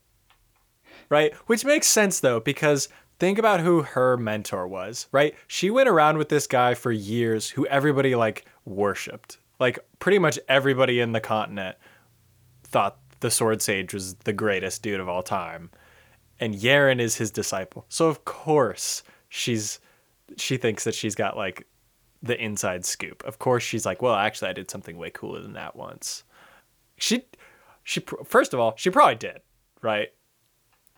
[1.09, 1.35] Right?
[1.47, 2.89] Which makes sense though, because
[3.19, 5.35] think about who her mentor was, right?
[5.47, 9.39] She went around with this guy for years who everybody like worshipped.
[9.59, 11.77] Like pretty much everybody in the continent
[12.65, 15.71] thought the sword sage was the greatest dude of all time.
[16.39, 17.87] And Yerin is his disciple.
[17.89, 19.81] So of course she's
[20.37, 21.67] she thinks that she's got like
[22.23, 23.23] the inside scoop.
[23.25, 26.25] Of course she's like, "Well, actually I did something way cooler than that once."
[26.97, 27.25] She
[27.83, 29.41] she first of all, she probably did,
[29.83, 30.09] right?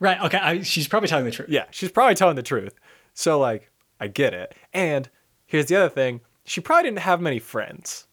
[0.00, 0.20] Right.
[0.22, 0.38] Okay.
[0.38, 1.50] I, she's probably telling the truth.
[1.50, 2.74] Yeah, she's probably telling the truth.
[3.12, 3.70] So like,
[4.00, 4.54] I get it.
[4.72, 5.08] And
[5.46, 8.06] here's the other thing: she probably didn't have many friends.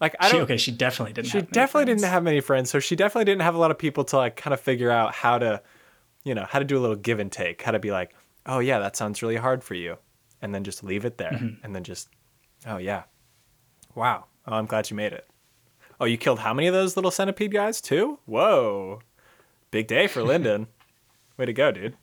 [0.00, 0.42] Like I don't.
[0.42, 0.56] okay.
[0.56, 1.28] She definitely didn't.
[1.28, 2.00] she definitely friends.
[2.02, 4.36] didn't have many friends, so she definitely didn't have a lot of people to like
[4.36, 5.62] kind of figure out how to,
[6.24, 8.14] you know, how to do a little give and take, how to be like,
[8.46, 9.98] oh yeah, that sounds really hard for you,
[10.42, 11.64] and then just leave it there, Mm-hmm.
[11.64, 12.08] and then just,
[12.66, 13.02] oh yeah,
[13.94, 15.26] wow, oh I'm glad you made it.
[16.00, 17.80] Oh, you killed how many of those little centipede guys?
[17.80, 19.00] too Whoa,
[19.70, 20.66] big day for Lindon.
[21.36, 21.96] Way to go, dude.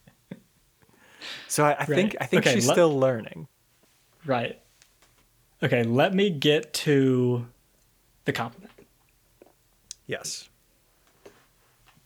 [1.47, 3.47] So I, I think I think Okay, she's let- still learning.
[4.25, 4.59] Right.
[5.63, 7.47] Okay, let me get to
[8.25, 8.71] the compliment.
[10.05, 10.47] Yes.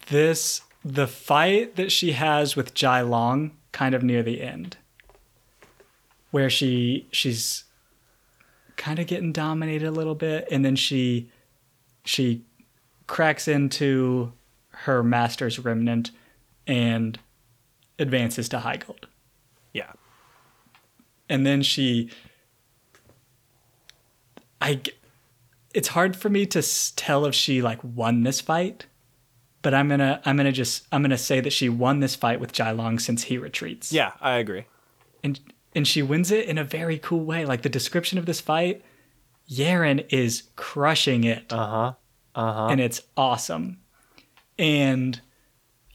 [0.08, 4.78] This the fight that she has with Jai Long kind of near the end.
[6.32, 7.66] Where she she's
[8.78, 11.30] kind of getting dominated a little bit and then she
[12.06, 12.44] she
[13.06, 14.34] cracks into
[14.70, 16.10] her master's remnant
[16.66, 17.20] and
[18.00, 19.08] advances to high gold.
[19.74, 19.92] Yeah.
[21.30, 22.10] and then she
[24.62, 24.82] i
[25.74, 26.62] it's hard for me to
[26.96, 28.86] tell if she like won this fight
[29.62, 32.52] but i'm gonna i'm gonna just i'm gonna say that she won this fight with
[32.52, 34.66] jai long since he retreats Yeah, I agree.
[35.24, 35.40] and
[35.76, 38.82] and she wins it in a very cool way like the description of this fight
[39.50, 41.94] Yerin is crushing it Uh huh.
[42.36, 42.68] Uh huh.
[42.68, 43.80] and it's awesome.
[44.58, 45.20] And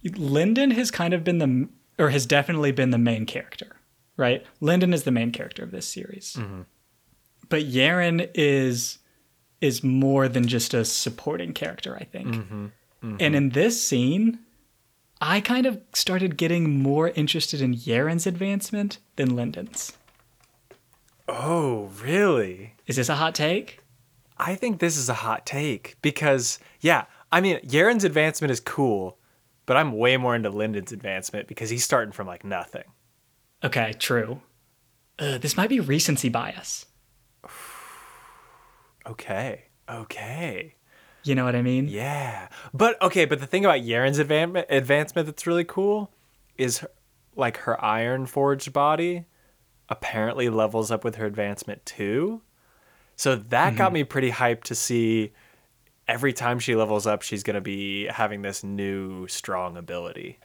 [0.05, 1.69] Lindon has kind of been the,
[1.99, 3.77] or has definitely been the main character,
[4.17, 4.45] right?
[4.61, 6.39] Lindon is the main character of this series,
[7.49, 8.99] but Yerin is
[9.61, 12.35] is more than just a supporting character, I think.
[13.03, 14.41] And in this scene,
[15.21, 19.93] I kind of started getting more interested in Yerin's advancement than Lindon's.
[21.29, 22.75] Oh, really?
[22.87, 23.81] Is this a hot take?
[24.39, 29.19] I think this is a hot take because, yeah, I mean, Yerin's advancement is cool,
[29.65, 32.85] but I'm way more into Lindon's advancement because he's starting from like nothing.
[33.65, 34.43] Okay, true.
[35.19, 36.87] Uh, this might be recency bias.
[39.09, 39.67] Okay.
[39.89, 40.75] Okay.
[41.27, 41.89] You know what I mean?
[41.89, 42.49] Yeah.
[42.73, 46.13] But okay, but the thing about Yerin's advancement advancement that's really cool
[46.57, 46.91] is her,
[47.35, 49.27] like her iron forged body
[49.89, 52.43] apparently levels up with her advancement too.
[53.17, 55.33] So that got me pretty hyped to see
[56.07, 60.39] every time she levels up she's going to be having this new strong ability.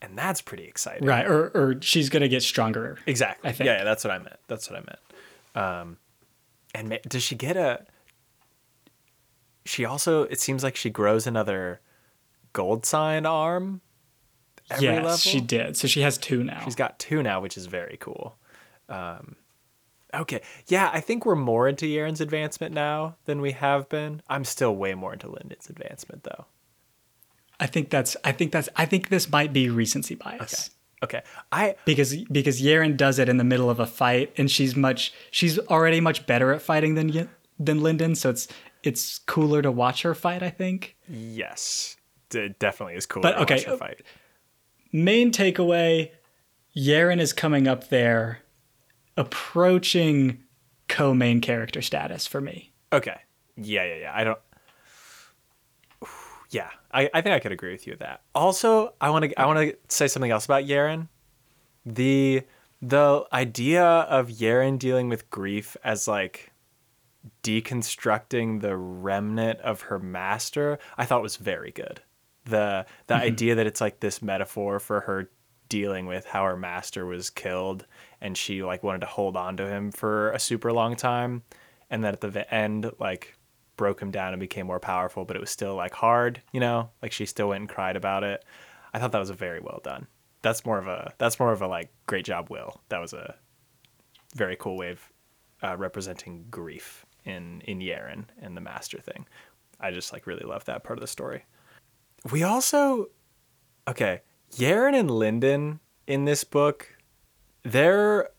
[0.00, 1.06] And that's pretty exciting.
[1.06, 1.26] Right.
[1.26, 2.98] Or, or she's going to get stronger.
[3.06, 3.50] Exactly.
[3.50, 3.66] I think.
[3.66, 4.36] Yeah, yeah, that's what I meant.
[4.46, 5.66] That's what I meant.
[5.66, 5.96] Um,
[6.74, 7.84] and does she get a?
[9.66, 10.24] She also.
[10.24, 11.80] It seems like she grows another
[12.54, 13.80] goldsign arm.
[14.70, 15.16] Every yes, level.
[15.16, 15.76] she did.
[15.76, 16.60] So she has two now.
[16.64, 18.36] She's got two now, which is very cool.
[18.88, 19.36] Um,
[20.12, 24.22] okay, yeah, I think we're more into Yerin's advancement now than we have been.
[24.28, 26.46] I'm still way more into Lindon's advancement though.
[27.60, 28.16] I think that's.
[28.24, 28.68] I think that's.
[28.76, 30.70] I think this might be recency bias.
[31.02, 34.74] Okay, I Because because Yerin does it in the middle of a fight, and she's
[34.74, 35.12] much.
[35.30, 38.14] She's already much better at fighting than than Lindon.
[38.14, 38.48] So it's
[38.86, 40.42] it's cooler to watch her fight.
[40.42, 40.96] I think.
[41.08, 41.96] yes,
[42.32, 43.22] it definitely is cool.
[43.22, 44.02] But, to watch okay, her uh, fight.
[44.92, 46.10] main takeaway
[46.76, 48.40] Yerin is coming up there,
[49.16, 50.42] approaching
[50.88, 52.72] co main character status for me.
[52.92, 53.16] Okay.
[53.56, 54.12] Yeah, yeah, yeah.
[54.14, 54.38] I don't.
[56.48, 58.22] Yeah, I, I think I could agree with you with that.
[58.32, 61.08] Also, I want to I want to say something else about Yerin.
[61.84, 62.44] The
[62.80, 66.52] the idea of Yerin dealing with grief as like
[67.42, 72.02] deconstructing the remnant of her master, I thought was very good.
[72.44, 75.30] The the idea that it's like this metaphor for her
[75.68, 77.86] dealing with how her master was killed
[78.20, 81.42] and she like wanted to hold on to him for a super long time
[81.90, 83.36] and then at the end like
[83.76, 86.90] broke him down and became more powerful but it was still like hard you know?
[87.02, 88.44] Like she still went and cried about it.
[88.94, 90.06] I thought that was a very well done.
[90.42, 92.80] That's more of a that's more of a like great job Will.
[92.88, 93.34] That was a
[94.34, 95.12] very cool way of
[95.62, 99.26] uh, representing grief in in Yerin and the master thing
[99.80, 101.44] i just like really love that part of the story
[102.30, 103.06] we also
[103.86, 104.22] okay
[104.52, 106.96] Yerin and Lindon in this book
[107.62, 108.30] their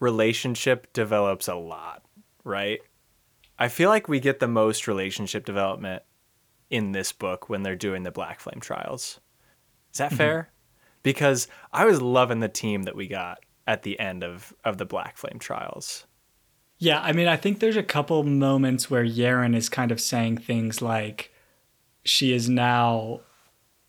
[0.00, 2.02] relationship develops a lot
[2.42, 2.80] right
[3.58, 6.02] I feel like we get the most relationship development
[6.70, 9.20] in this book when they're doing the Black Flame trials.
[9.92, 10.16] Is that mm-hmm.
[10.16, 10.50] fair?
[11.02, 14.84] Because I was loving the team that we got at the end of, of the
[14.84, 16.06] Black Flame trials.
[16.78, 20.38] Yeah, I mean, I think there's a couple moments where Yerin is kind of saying
[20.38, 21.32] things like
[22.04, 23.20] she is now,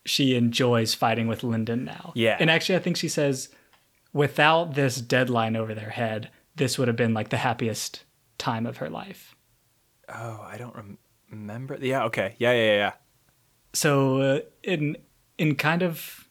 [0.04, 2.12] she enjoys fighting with Lindon now.
[2.14, 2.36] Yeah.
[2.38, 3.48] And actually, I think she says,
[4.12, 8.04] without this deadline over their head, this would have been like the happiest
[8.38, 9.34] time of her life.
[10.08, 10.98] Oh, I don't rem-
[11.30, 11.76] remember.
[11.80, 12.34] Yeah, okay.
[12.38, 12.92] Yeah, yeah, yeah, yeah.
[13.72, 14.96] So, uh, in
[15.36, 16.28] in kind of,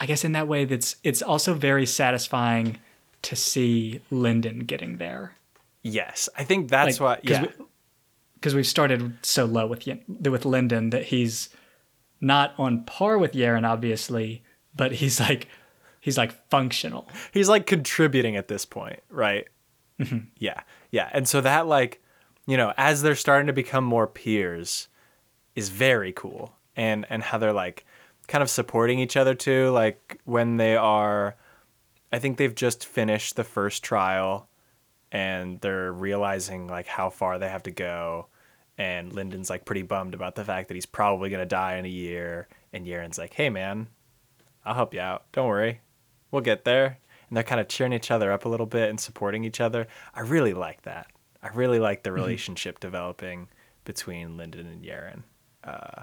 [0.00, 2.78] I guess in that way, that's it's also very satisfying
[3.22, 5.34] to see Lindon getting there.
[5.84, 7.20] Yes, I think that's why.
[7.22, 7.46] Yeah,
[8.34, 11.50] because we've started so low with with Lindon that he's
[12.20, 14.42] not on par with Yerin, obviously,
[14.74, 15.46] but he's like
[16.00, 17.08] he's like functional.
[17.32, 19.46] he's like contributing at this point, right?
[20.00, 20.26] Mm-hmm.
[20.38, 20.60] Yeah,
[20.90, 21.10] yeah.
[21.12, 22.02] And so that like,
[22.46, 24.88] you know, as they're starting to become more peers,
[25.54, 27.84] is very cool, and and how they're like
[28.26, 29.70] kind of supporting each other too.
[29.70, 31.36] Like when they are,
[32.12, 34.48] I think they've just finished the first trial,
[35.14, 38.26] and they're realizing like how far they have to go.
[38.76, 41.88] And Lindon's like pretty bummed about the fact that he's probably gonna die in a
[41.88, 42.48] year.
[42.72, 43.86] And Yerin's like, "Hey man,
[44.64, 45.26] I'll help you out.
[45.32, 45.80] Don't worry,
[46.30, 46.98] we'll get there."
[47.28, 49.86] And they're kind of cheering each other up a little bit and supporting each other.
[50.14, 51.06] I really like that.
[51.42, 53.48] I really like the relationship developing
[53.84, 55.22] between Lindon and Yerin.
[55.62, 56.02] Uh,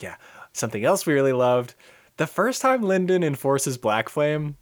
[0.00, 0.16] yeah,
[0.52, 1.74] something else we really loved.
[2.16, 4.56] The first time Lindon enforces Black Flame,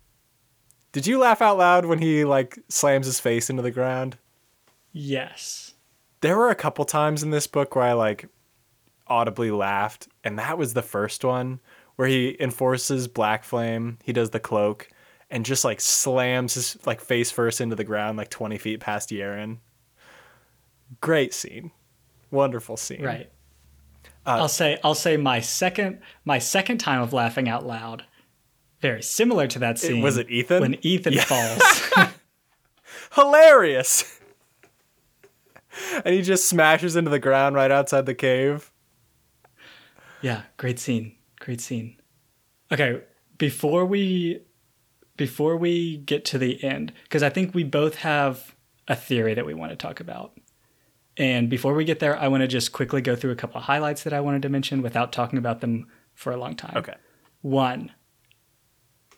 [0.92, 4.16] did you laugh out loud when he like slams his face into the ground?
[4.92, 5.74] Yes.
[6.20, 8.28] there were a couple times in this book where I like
[9.06, 11.60] audibly laughed, and that was the first one
[11.96, 13.98] where he enforces Black Flame.
[14.02, 14.88] He does the cloak
[15.30, 19.10] and just like slams his like face first into the ground, like twenty feet past
[19.10, 19.58] Yerin.
[21.00, 21.70] Great scene,
[22.30, 23.02] wonderful scene.
[23.04, 23.30] Right.
[24.26, 28.04] Uh, I'll say I'll say my second my second time of laughing out loud,
[28.80, 30.02] very similar to that scene.
[30.02, 30.60] was it Eithan?
[30.60, 32.10] When Eithan falls.
[33.14, 34.20] Hilarious.
[36.04, 38.70] and he just smashes into the ground right outside the cave.
[40.22, 41.16] yeah, great scene.
[41.40, 41.96] Great scene.
[42.72, 43.02] Okay,
[43.38, 44.42] before we
[45.16, 48.54] before we get to the end, because I think we both have
[48.88, 50.32] a theory that we want to talk about.
[51.16, 53.64] And before we get there, I want to just quickly go through a couple of
[53.64, 56.72] highlights that I wanted to mention without talking about them for a long time.
[56.76, 56.94] Okay.
[57.42, 57.92] One,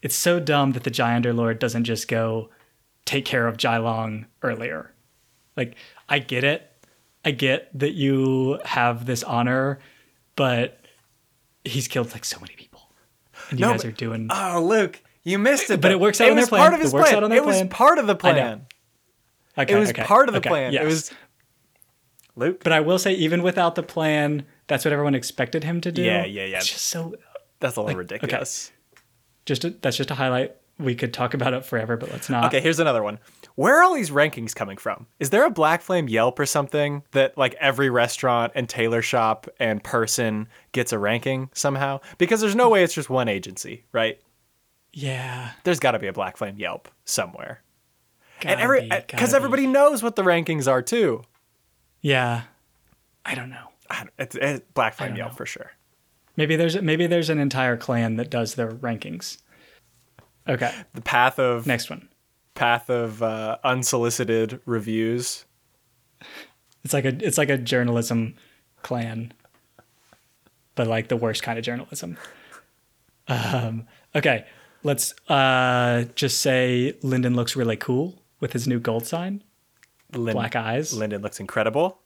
[0.03, 2.51] it's so dumb that the Jai Underlord doesn't just go
[3.05, 4.93] take care of Jai Long earlier.
[5.57, 5.77] Like,
[6.09, 6.69] I get it.
[7.25, 9.79] I get that you have this honor,
[10.37, 10.81] but
[11.65, 12.91] he's killed like so many people.
[13.51, 15.81] And you No, guys but- are doing Oh, Luke, you missed it.
[15.81, 16.61] But it works out on their plan.
[16.63, 17.17] part of It his works plan.
[17.19, 18.67] out on their it was part of the plan.
[19.57, 20.73] okay, It was okay, part of the okay, plan.
[20.73, 20.83] yes.
[20.83, 21.13] It was
[22.35, 22.65] Luke.
[22.65, 26.03] But I will say, even without the plan, that's what everyone expected him to do.
[26.03, 26.57] Yeah, yeah, yeah.
[26.57, 27.15] It's just so.
[27.61, 28.45] That's a little Like, okay.
[29.47, 30.57] Just a, that's just a highlight.
[30.79, 32.47] We could talk about it forever, but let's not.
[32.47, 33.19] Okay, here's another one.
[33.55, 35.07] Where are all these rankings coming from?
[35.21, 39.47] Is there a Black Flame Yelp or something that like every restaurant and tailor shop
[39.61, 42.01] and person gets a ranking somehow?
[42.19, 44.19] Because there's no way it's just one agency, right?
[44.93, 45.51] Yeah.
[45.65, 47.63] There's got to be a Black Flame Yelp somewhere.
[48.41, 51.23] gotta and every because uh, everybody knows what the rankings are too.
[52.01, 52.43] Yeah.
[53.25, 53.69] I don't know.
[53.91, 55.37] I don't- It's, it's Black Flame Yelp know.
[55.37, 55.71] for sure.
[56.37, 59.39] Maybe there's maybe there's an entire clan that does their rankings.
[60.49, 60.73] Okay.
[60.95, 62.09] The path of Next one.
[62.55, 65.45] path of uh, unsolicited reviews.
[66.85, 68.35] It's like a it's like a journalism
[68.83, 69.33] clan,
[70.75, 72.17] but like the worst kind of journalism.
[73.29, 74.47] Um, okay,
[74.83, 79.43] let's uh, just say Lindon looks really cool with his new goldsign,
[80.11, 80.93] black eyes.
[80.93, 82.01] Lindon looks incredible.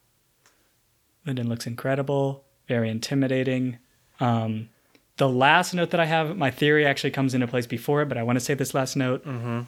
[1.24, 3.78] Lindon looks incredible, very intimidating.
[4.20, 4.68] Um,
[5.16, 8.18] the last note that I have, my theory actually comes into place before it, but
[8.18, 9.24] I want to say this last note.
[9.24, 9.62] Mm-hmm.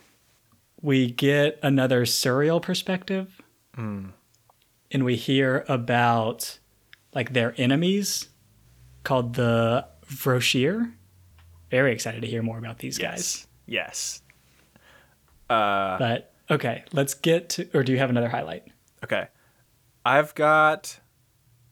[0.80, 3.40] We get another Suriel perspective,
[3.76, 4.12] mm.
[4.90, 6.59] and we hear about
[7.14, 8.28] like their enemies
[9.03, 10.92] called the Vroshir.
[11.70, 13.46] Very excited to hear more about these guys.
[13.66, 14.22] Yes.
[14.22, 14.22] Yes.
[15.49, 17.68] But okay, let's get to.
[17.74, 18.64] Or do you have another highlight?
[19.03, 19.26] Okay.
[20.05, 21.01] I've got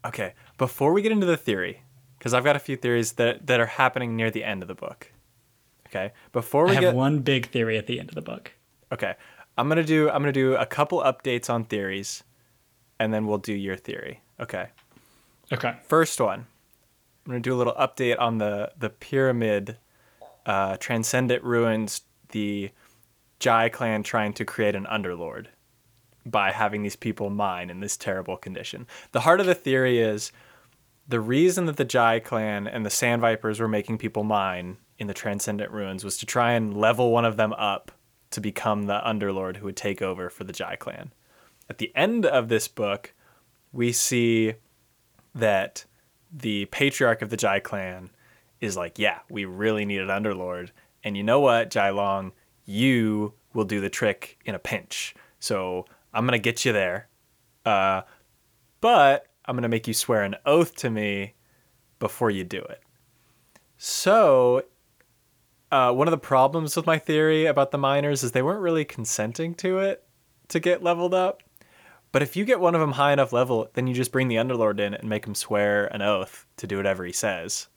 [0.06, 1.82] Okay, before we get into the theory,
[2.20, 4.74] cuz I've got a few theories that that are happening near the end of the
[4.74, 5.12] book.
[5.86, 6.12] Okay?
[6.32, 8.52] Before I we have get one big theory at the end of the book.
[8.92, 9.14] Okay.
[9.58, 12.24] I'm going to do I'm going to do a couple updates on theories
[12.98, 14.20] and then we'll do your theory.
[14.40, 14.68] Okay.
[15.52, 15.76] Okay.
[15.84, 16.46] First one.
[17.24, 19.78] I'm going to do a little update on the the pyramid
[20.44, 22.70] uh transcendent ruins the
[23.38, 25.46] Jai clan trying to create an underlord
[26.24, 28.86] by having these people mine in this terrible condition.
[29.12, 30.32] The heart of the theory is
[31.08, 35.06] the reason that the Jai clan and the Sand Vipers were making people mine in
[35.06, 37.92] the Transcendent Ruins was to try and level one of them up
[38.30, 41.12] to become the Underlord who would take over for the Jai clan.
[41.70, 43.14] At the end of this book,
[43.72, 44.54] we see
[45.34, 45.84] that
[46.32, 48.10] the patriarch of the Jai clan
[48.60, 50.70] is like, yeah, we really need an Underlord.
[51.04, 52.32] And you know what, Jai Long,
[52.64, 55.14] you will do the trick in a pinch.
[55.38, 57.08] So I'm going to get you there.
[57.64, 58.02] Uh,
[58.80, 61.34] but I'm going to make you swear an oath to me
[61.98, 62.82] before you do it.
[63.78, 64.64] So,
[65.70, 68.84] uh, one of the problems with my theory about the miners is they weren't really
[68.84, 70.04] consenting to it
[70.48, 71.42] to get leveled up.
[72.12, 74.36] But if you get one of them high enough level, then you just bring the
[74.36, 77.68] Underlord in and make him swear an oath to do whatever he says.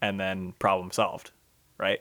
[0.00, 1.32] And then problem solved,
[1.78, 2.00] right?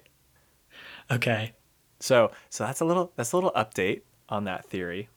[1.09, 1.53] Okay.
[1.99, 5.09] So, so that's a little that's a little update on that theory.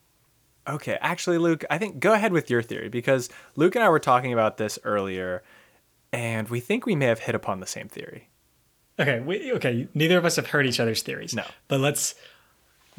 [0.69, 4.01] Okay, actually, Luke, I think go ahead with your theory because Luke and I were
[4.01, 5.43] talking about this earlier,
[6.13, 8.29] and we think we may have hit upon the same theory.
[8.99, 9.89] Okay, we, okay.
[9.95, 11.35] Neither of us have heard each other's theories.
[11.35, 11.45] No.
[11.69, 12.15] But let's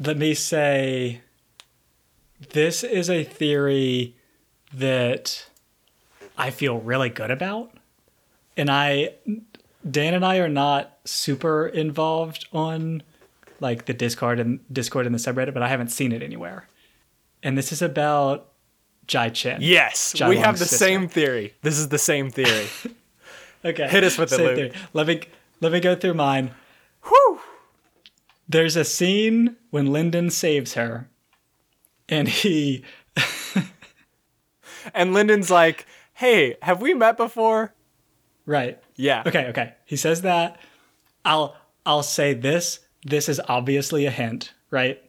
[0.00, 1.20] let me say
[2.50, 4.14] this is a theory
[4.72, 5.46] that
[6.36, 7.72] I feel really good about.
[8.56, 9.14] And I
[9.88, 13.02] Dan and I are not super involved on
[13.60, 16.68] like the Discord and Discord and the subreddit, but I haven't seen it anywhere.
[17.42, 18.48] And this is about
[19.06, 19.58] Jai Chen.
[19.62, 20.84] Yes, Jai we Long's have the sister.
[20.84, 21.54] same theory.
[21.62, 22.66] This is the same theory.
[23.64, 23.88] Okay.
[23.88, 24.54] Hit us with it, Same Luke.
[24.54, 24.72] theory.
[24.92, 25.20] Let me
[25.60, 26.52] let me go through mine.
[27.02, 27.40] Whew.
[28.48, 31.08] There's a scene when Lindon saves her,
[32.08, 32.84] and he
[34.94, 37.74] And Lindon's like, "Hey, have we met before?"
[38.46, 38.78] right.
[38.94, 39.24] Yeah.
[39.26, 39.74] Okay, okay.
[39.84, 40.58] He says that.
[41.24, 42.78] I'll I'll say this.
[43.04, 45.02] This is obviously a hint, right?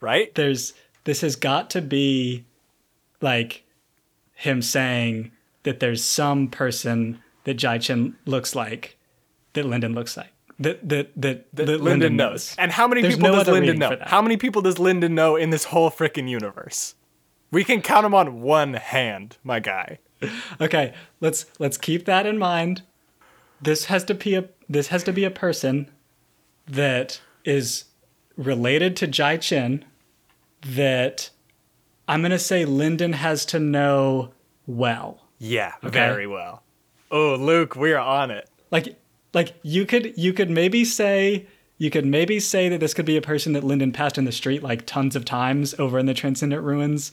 [0.00, 0.32] Right?
[0.36, 0.72] There's
[1.04, 2.44] this has got to be
[3.20, 3.64] like
[4.34, 5.32] him saying
[5.62, 8.96] that there's some person that Jai Chen looks like
[9.52, 10.32] that Lindon looks like.
[10.58, 12.54] That that that, that, Lindon, Lindon knows.
[12.58, 13.96] And how many There's people no does Lindon know?
[14.02, 16.94] How many people does Lindon know in this whole freaking universe?
[17.50, 19.98] We can count them on one hand, my guy.
[20.60, 22.82] Okay, let's let's keep that in mind.
[23.60, 25.90] This has to be a this has to be a person
[26.66, 27.86] that is
[28.36, 29.84] related to Jai Chen
[30.62, 31.30] that
[32.08, 34.32] I'm gonna say Lindon has to know
[34.66, 35.26] well.
[35.38, 36.62] Yeah, very well.
[37.10, 38.48] Oh, Luke, we are on it.
[38.70, 38.96] Like
[39.34, 41.46] Like you could you could maybe say
[41.78, 44.32] you could maybe say that this could be a person that Lindon passed in the
[44.32, 47.12] street like tons of times over in the Transcendent Ruins.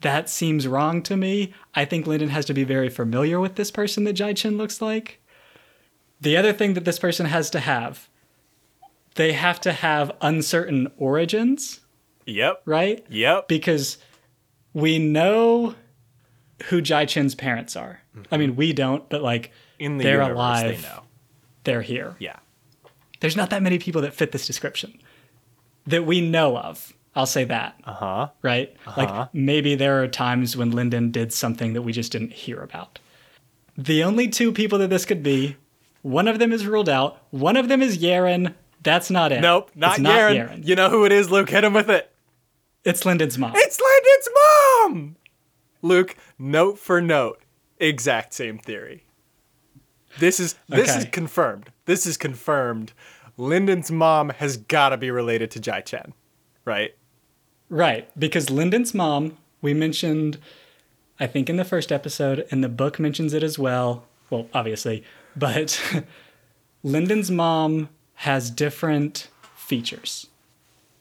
[0.00, 1.52] That seems wrong to me.
[1.74, 4.80] I think Lindon has to be very familiar with this person that Jai Chen looks
[4.80, 5.20] like.
[6.20, 8.08] The other thing that this person has to have,
[9.16, 11.80] they have to have uncertain origins,
[12.28, 12.62] Yep.
[12.66, 13.04] right?
[13.08, 13.48] Yep.
[13.48, 13.98] because
[14.74, 15.74] we know
[16.66, 18.00] who Jai Chen's parents are.
[18.30, 20.76] I mean, we don't, but like In the they're universe, alive.
[20.82, 21.02] they know.
[21.64, 22.16] They're here.
[22.18, 22.36] Yeah.
[23.20, 25.00] There's not that many people that fit this description
[25.86, 26.92] that we know of.
[27.16, 28.28] I'll say that, Uh huh.
[28.42, 28.76] right?
[28.86, 32.60] Uh Like maybe there are times when Lindon did something that we just didn't hear
[32.60, 32.98] about.
[33.76, 35.56] The only two people that this could be,
[36.02, 37.18] one of them is ruled out.
[37.30, 38.54] One of them is Yerin.
[38.82, 39.40] That's not it.
[39.40, 40.36] Nope, not, it's not Yerin.
[40.48, 40.66] Yerin.
[40.66, 41.50] You know who it is, Luke?
[41.50, 42.10] Hit him with it.
[42.88, 43.52] It's Lindon's mom.
[43.54, 44.28] It's Lindon's
[44.96, 45.16] mom.
[45.82, 47.42] Luke, note for note,
[47.78, 49.04] exact same theory.
[50.18, 51.70] This is this is confirmed.
[51.84, 52.94] This is confirmed.
[53.36, 56.14] Lindon's mom has got to be related to Jai Chen,
[56.64, 56.96] right?
[57.68, 60.38] Right, because Lindon's mom, we mentioned,
[61.20, 64.06] I think in the first episode, and the book mentions it as well.
[64.30, 65.04] Well, obviously,
[65.36, 65.80] but
[66.82, 70.28] Lindon's mom has different features.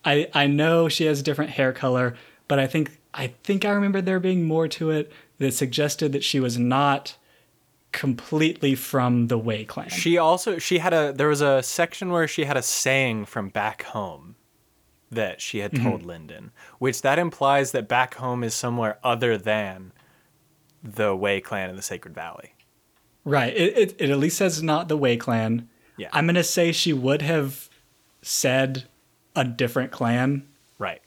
[0.08, 2.16] I I know she has a different hair color,
[2.48, 6.24] but I think I think I remember there being more to it that suggested that
[6.24, 7.18] she was not
[7.92, 9.90] completely from the Wei clan.
[9.90, 13.50] She also she had a there was a section where she had a saying from
[13.50, 14.36] back home
[15.12, 16.10] that she had told mm-hmm.
[16.10, 19.92] Lindon, which that implies that back home is somewhere other than
[20.84, 22.54] the Wei clan in the Sacred Valley.
[23.24, 23.56] Right.
[23.56, 25.70] It, it, it at least says not the Wei clan.
[25.98, 26.10] Yeah.
[26.14, 27.70] I'm going to say she would have
[28.22, 28.86] said
[29.38, 30.46] a different clan.
[30.80, 31.02] Right.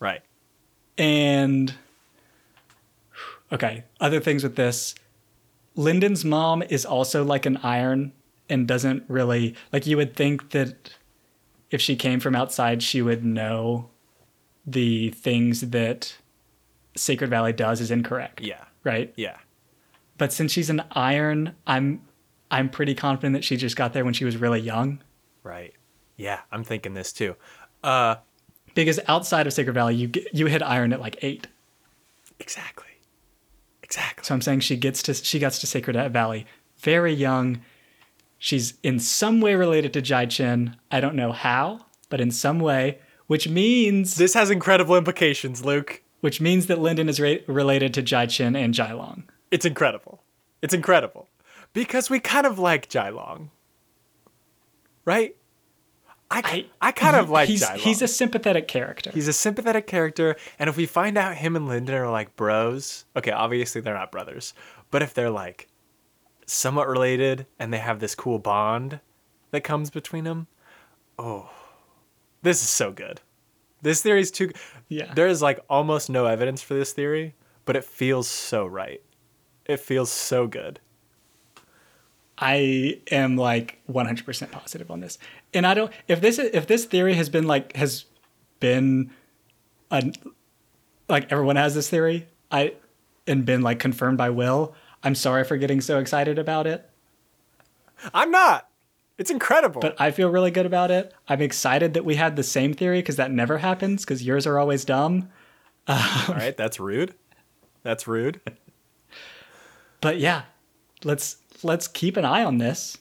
[0.00, 0.22] Right.
[0.96, 1.74] And
[3.52, 4.96] okay, other things with this.
[5.76, 8.12] Lindon's mom is also like an iron
[8.48, 10.94] and doesn't really like you would think that
[11.70, 13.90] if she came from outside she would know
[14.66, 16.16] the things that
[16.96, 18.40] Sacred Valley does is incorrect.
[18.40, 18.64] Yeah.
[18.82, 19.12] Right?
[19.16, 19.36] Yeah.
[20.16, 22.00] But since she's an iron, I'm
[22.50, 25.02] I'm pretty confident that she just got there when she was really young.
[25.42, 25.74] Right.
[26.18, 27.36] Yeah, I'm thinking this too.
[27.82, 28.16] Uh
[28.74, 31.46] Because outside of Sacred Valley, you get, you hit iron at like eight.
[32.40, 32.84] exactly.
[33.82, 34.22] Exactly.
[34.24, 36.46] So I'm saying she gets to she gets to Sacred Valley
[36.78, 37.60] very young.
[38.38, 40.76] She's in some way related to Jai Chen.
[40.92, 46.02] I don't know how, but in some way, which means This has incredible implications, Luke.
[46.20, 49.24] which means that Lindon is ra- related to Jai Chen and Jai Long.
[49.50, 50.22] It's incredible.
[50.62, 51.28] It's incredible.
[51.72, 53.50] Because we kind of like Jai Long.
[55.04, 55.34] Right?
[56.30, 59.10] I, I, kind of like he's Jai he's a sympathetic character.
[59.12, 63.06] He's a sympathetic character, and if we find out him and Lindon are like bros,
[63.16, 64.52] okay, obviously they're not brothers,
[64.90, 65.68] but if they're like
[66.44, 69.00] somewhat related and they have this cool bond
[69.52, 70.48] that comes between them,
[71.18, 71.50] oh,
[72.42, 73.20] this is so good.
[73.80, 74.50] This theory is too.
[74.88, 75.12] Yeah.
[75.14, 79.02] There is like almost no evidence for this theory, but it feels so right.
[79.64, 80.80] It feels so good.
[82.40, 85.18] I am like 100% positive on this.
[85.54, 88.04] And I don't if this if this theory has been like has
[88.60, 89.10] been
[89.90, 90.12] a,
[91.08, 92.74] like everyone has this theory, I
[93.26, 96.88] and been like confirmed by Will, I'm sorry for getting so excited about it,
[98.12, 98.68] I'm not.
[99.16, 99.80] It's incredible.
[99.80, 101.12] but I feel really good about it.
[101.26, 104.58] I'm excited that we had the same theory cuz that never happens cuz yours are
[104.58, 105.28] always dumb.
[105.88, 107.14] All right, that's rude.
[107.82, 108.40] That's rude.
[110.00, 110.42] But yeah,
[111.04, 112.98] let's let's keep an eye on this.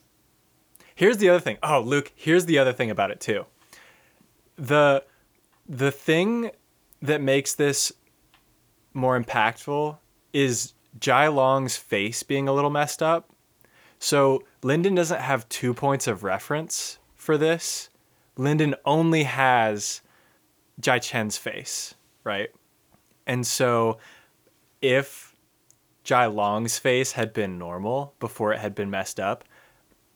[0.97, 1.59] Here's the other thing.
[1.61, 3.45] Oh, Luke, here's the other thing about it too.
[4.55, 5.03] The
[5.69, 6.49] the thing
[7.03, 7.91] that makes this
[8.95, 9.99] more impactful
[10.33, 13.29] is Jai Long's face being a little messed up.
[13.99, 17.91] So Lindon doesn't have two points of reference for this.
[18.35, 20.01] Lindon only has
[20.79, 21.93] Jai Chen's face,
[22.23, 22.49] right?
[23.27, 23.99] And so
[24.81, 25.35] if
[26.03, 29.43] Jai Long's face had been normal before it had been messed up,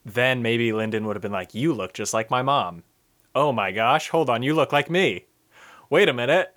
[0.05, 2.83] then maybe Lindon would have been like, You look just like my mom.
[3.33, 5.25] Oh my gosh, hold on, you look like me.
[5.89, 6.55] Wait a minute.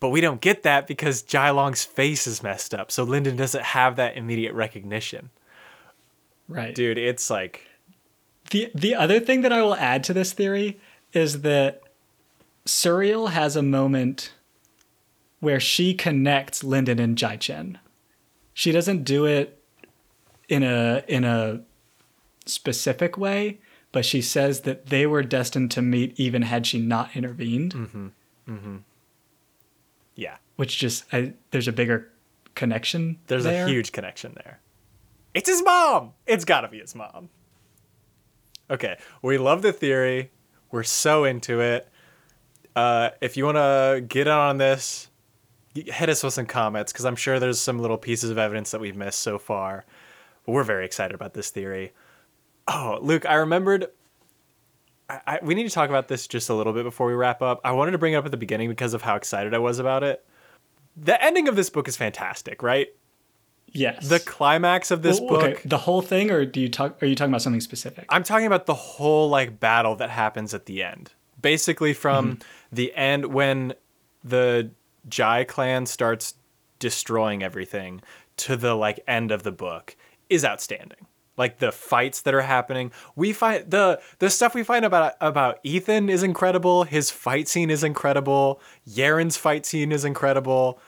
[0.00, 2.90] But we don't get that because Jai Long's face is messed up.
[2.90, 5.30] So Lindon doesn't have that immediate recognition.
[6.48, 6.74] Right.
[6.74, 7.68] Dude, it's like,
[8.50, 10.80] The the other thing that I will add to this theory
[11.12, 11.82] is that
[12.66, 14.32] Suriel has a moment
[15.40, 17.78] where she connects Lindon and Jai Chen.
[18.54, 19.62] She doesn't do it
[20.48, 21.62] in a in a
[22.46, 23.60] specific way,
[23.92, 28.12] but she says that they were destined to meet even had she not intervened,
[30.14, 32.10] yeah, which just I, there's a bigger
[32.54, 33.18] connection.
[33.28, 33.66] there's there.
[33.66, 34.60] a huge connection there.
[35.34, 36.12] It's his mom.
[36.26, 37.30] It's got to be his mom.
[38.70, 40.30] Okay, we love the theory.
[40.70, 41.88] We're so into it.
[42.74, 45.08] Uh, if you want to get on this,
[45.74, 48.80] hit us with some comments because I'm sure there's some little pieces of evidence that
[48.80, 49.84] we've missed so far.
[50.44, 51.92] But we're very excited about this theory.
[52.68, 53.88] Oh, Luke, I remembered.
[55.08, 57.42] I, I, we need to talk about this just a little bit before we wrap
[57.42, 57.60] up.
[57.64, 59.78] I wanted to bring it up at the beginning because of how excited I was
[59.78, 60.24] about it.
[60.96, 62.88] The ending of this book is fantastic, right?
[63.66, 64.08] Yes.
[64.08, 65.42] The climax of this Well, book.
[65.44, 67.02] okay, the whole thing, or do you talk?
[67.02, 68.04] Are you talking about something specific?
[68.10, 71.12] I'm talking about the whole like battle that happens at the end.
[71.40, 72.42] Basically from mm-hmm.
[72.70, 73.74] the end when
[74.22, 74.70] the
[75.08, 76.34] Jai clan starts
[76.78, 78.02] destroying everything
[78.36, 79.96] to the like end of the book
[80.28, 81.06] is outstanding.
[81.36, 82.92] Like the fights that are happening.
[83.16, 86.84] We find the the stuff we find about about Eithan is incredible.
[86.84, 88.60] His fight scene is incredible.
[88.84, 90.78] Yerin's fight scene is incredible.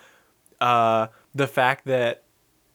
[0.61, 2.25] Uh the fact that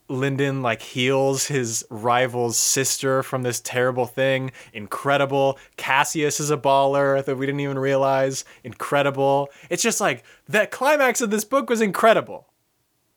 [0.09, 4.51] Lindon like heals his rival's sister from this terrible thing.
[4.73, 5.59] Incredible.
[5.77, 8.43] Cassias is a baller that we didn't even realize.
[8.63, 9.49] Incredible.
[9.69, 12.47] It's just like the climax of this book was incredible.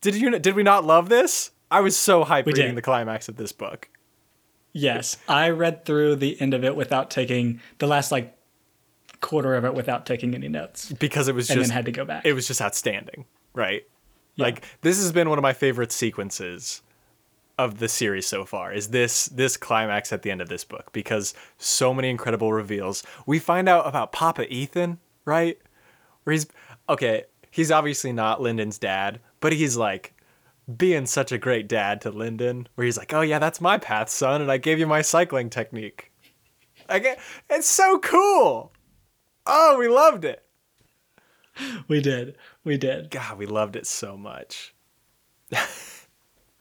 [0.03, 1.53] Did you did we not love this?
[1.70, 2.77] I was so hyped We reading did.
[2.77, 3.89] the climax of this book.
[4.73, 8.36] Yes, I read through the end of it without taking the last like
[9.20, 11.93] quarter of it without taking any notes, Because it was and just then had to
[11.93, 12.24] go back.
[12.27, 13.24] it was just outstanding,
[13.55, 13.82] right?
[14.36, 14.47] Yeah.
[14.47, 16.82] Like this has been one of my favorite sequences
[17.59, 18.73] of the series so far.
[18.73, 23.05] Is this this climax at the end of this book because so many incredible reveals.
[23.27, 25.59] We find out about Papa Eithan, right?
[26.24, 26.47] Where he's
[26.89, 30.15] okay, he's obviously not Lindon's dad, but he's like
[30.77, 34.09] being such a great dad to Lindon, where he's like, "Oh yeah, that's my path,
[34.09, 36.13] son, and I gave you my cycling technique."
[36.89, 37.19] I get,
[37.49, 38.73] it's so cool.
[39.47, 40.43] Oh, we loved it.
[41.89, 43.11] we did, we did.
[43.11, 44.75] God, we loved it so much.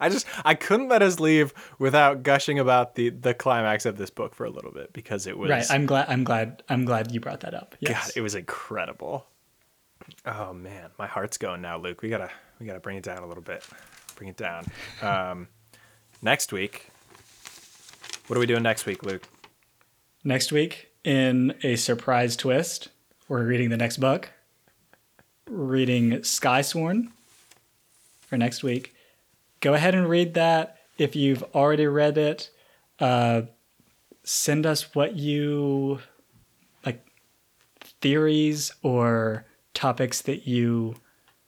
[0.00, 4.10] I just I couldn't let us leave without gushing about the the climax of this
[4.10, 5.64] book for a little bit because it was Right.
[5.70, 6.06] I'm glad.
[6.08, 6.62] I'm glad.
[6.68, 7.76] I'm glad you brought that up.
[7.84, 9.26] God, it was incredible.
[10.26, 12.02] Oh man, my heart's going now, Luke.
[12.02, 13.64] We gotta we gotta bring it down a little bit.
[14.16, 14.66] Bring it down.
[15.00, 15.48] Um,
[16.20, 16.88] next week.
[18.26, 19.22] What are we doing next week, Luke?
[20.24, 22.88] Next week, in a surprise twist,
[23.28, 24.30] we're reading the next book.
[25.48, 27.10] Reading Skysworn
[28.20, 28.94] for next week.
[29.60, 30.78] Go ahead and read that.
[30.98, 32.50] If you've already read it,
[33.00, 33.42] uh,
[34.22, 36.00] send us what you
[36.86, 37.04] like
[38.00, 39.44] theories or
[39.74, 40.94] topics that you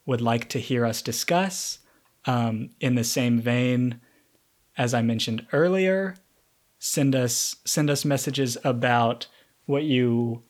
[0.07, 1.78] would like to hear us discuss.
[2.27, 4.01] Um, in the same vein,
[4.79, 6.17] as I mentioned earlier,
[6.79, 9.27] send us send us messages about
[9.67, 10.43] what you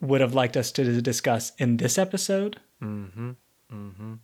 [0.00, 2.60] would have liked us to discuss in this episode.
[2.82, 3.36] Mhm.
[3.72, 4.18] Mhm.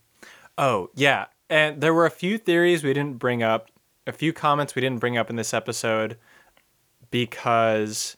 [0.57, 1.27] Oh, yeah.
[1.51, 3.71] And there were a few theories we didn't bring up,
[4.07, 6.17] a few comments we didn't bring up in this episode
[7.11, 8.17] because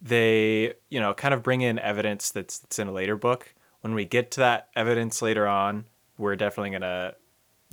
[0.00, 3.54] they, you know, kind of bring in evidence that's, that's in a later book.
[3.80, 5.84] When we get to that evidence later on,
[6.18, 7.14] we're definitely going to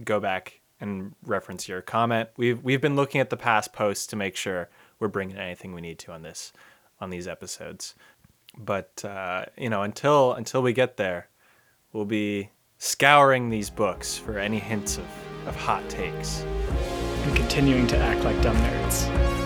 [0.04, 2.30] go back and reference your comment.
[2.38, 4.70] We've we've been looking at the past posts to make sure
[5.00, 6.54] we're bringing anything we need to on this
[7.00, 7.96] on these episodes.
[8.58, 11.30] But uh, you know, until until we get there,
[11.94, 15.06] we'll be scouring these books for any hints of,
[15.48, 16.42] of hot takes.
[16.42, 19.41] and continuing to act like dumb nerds.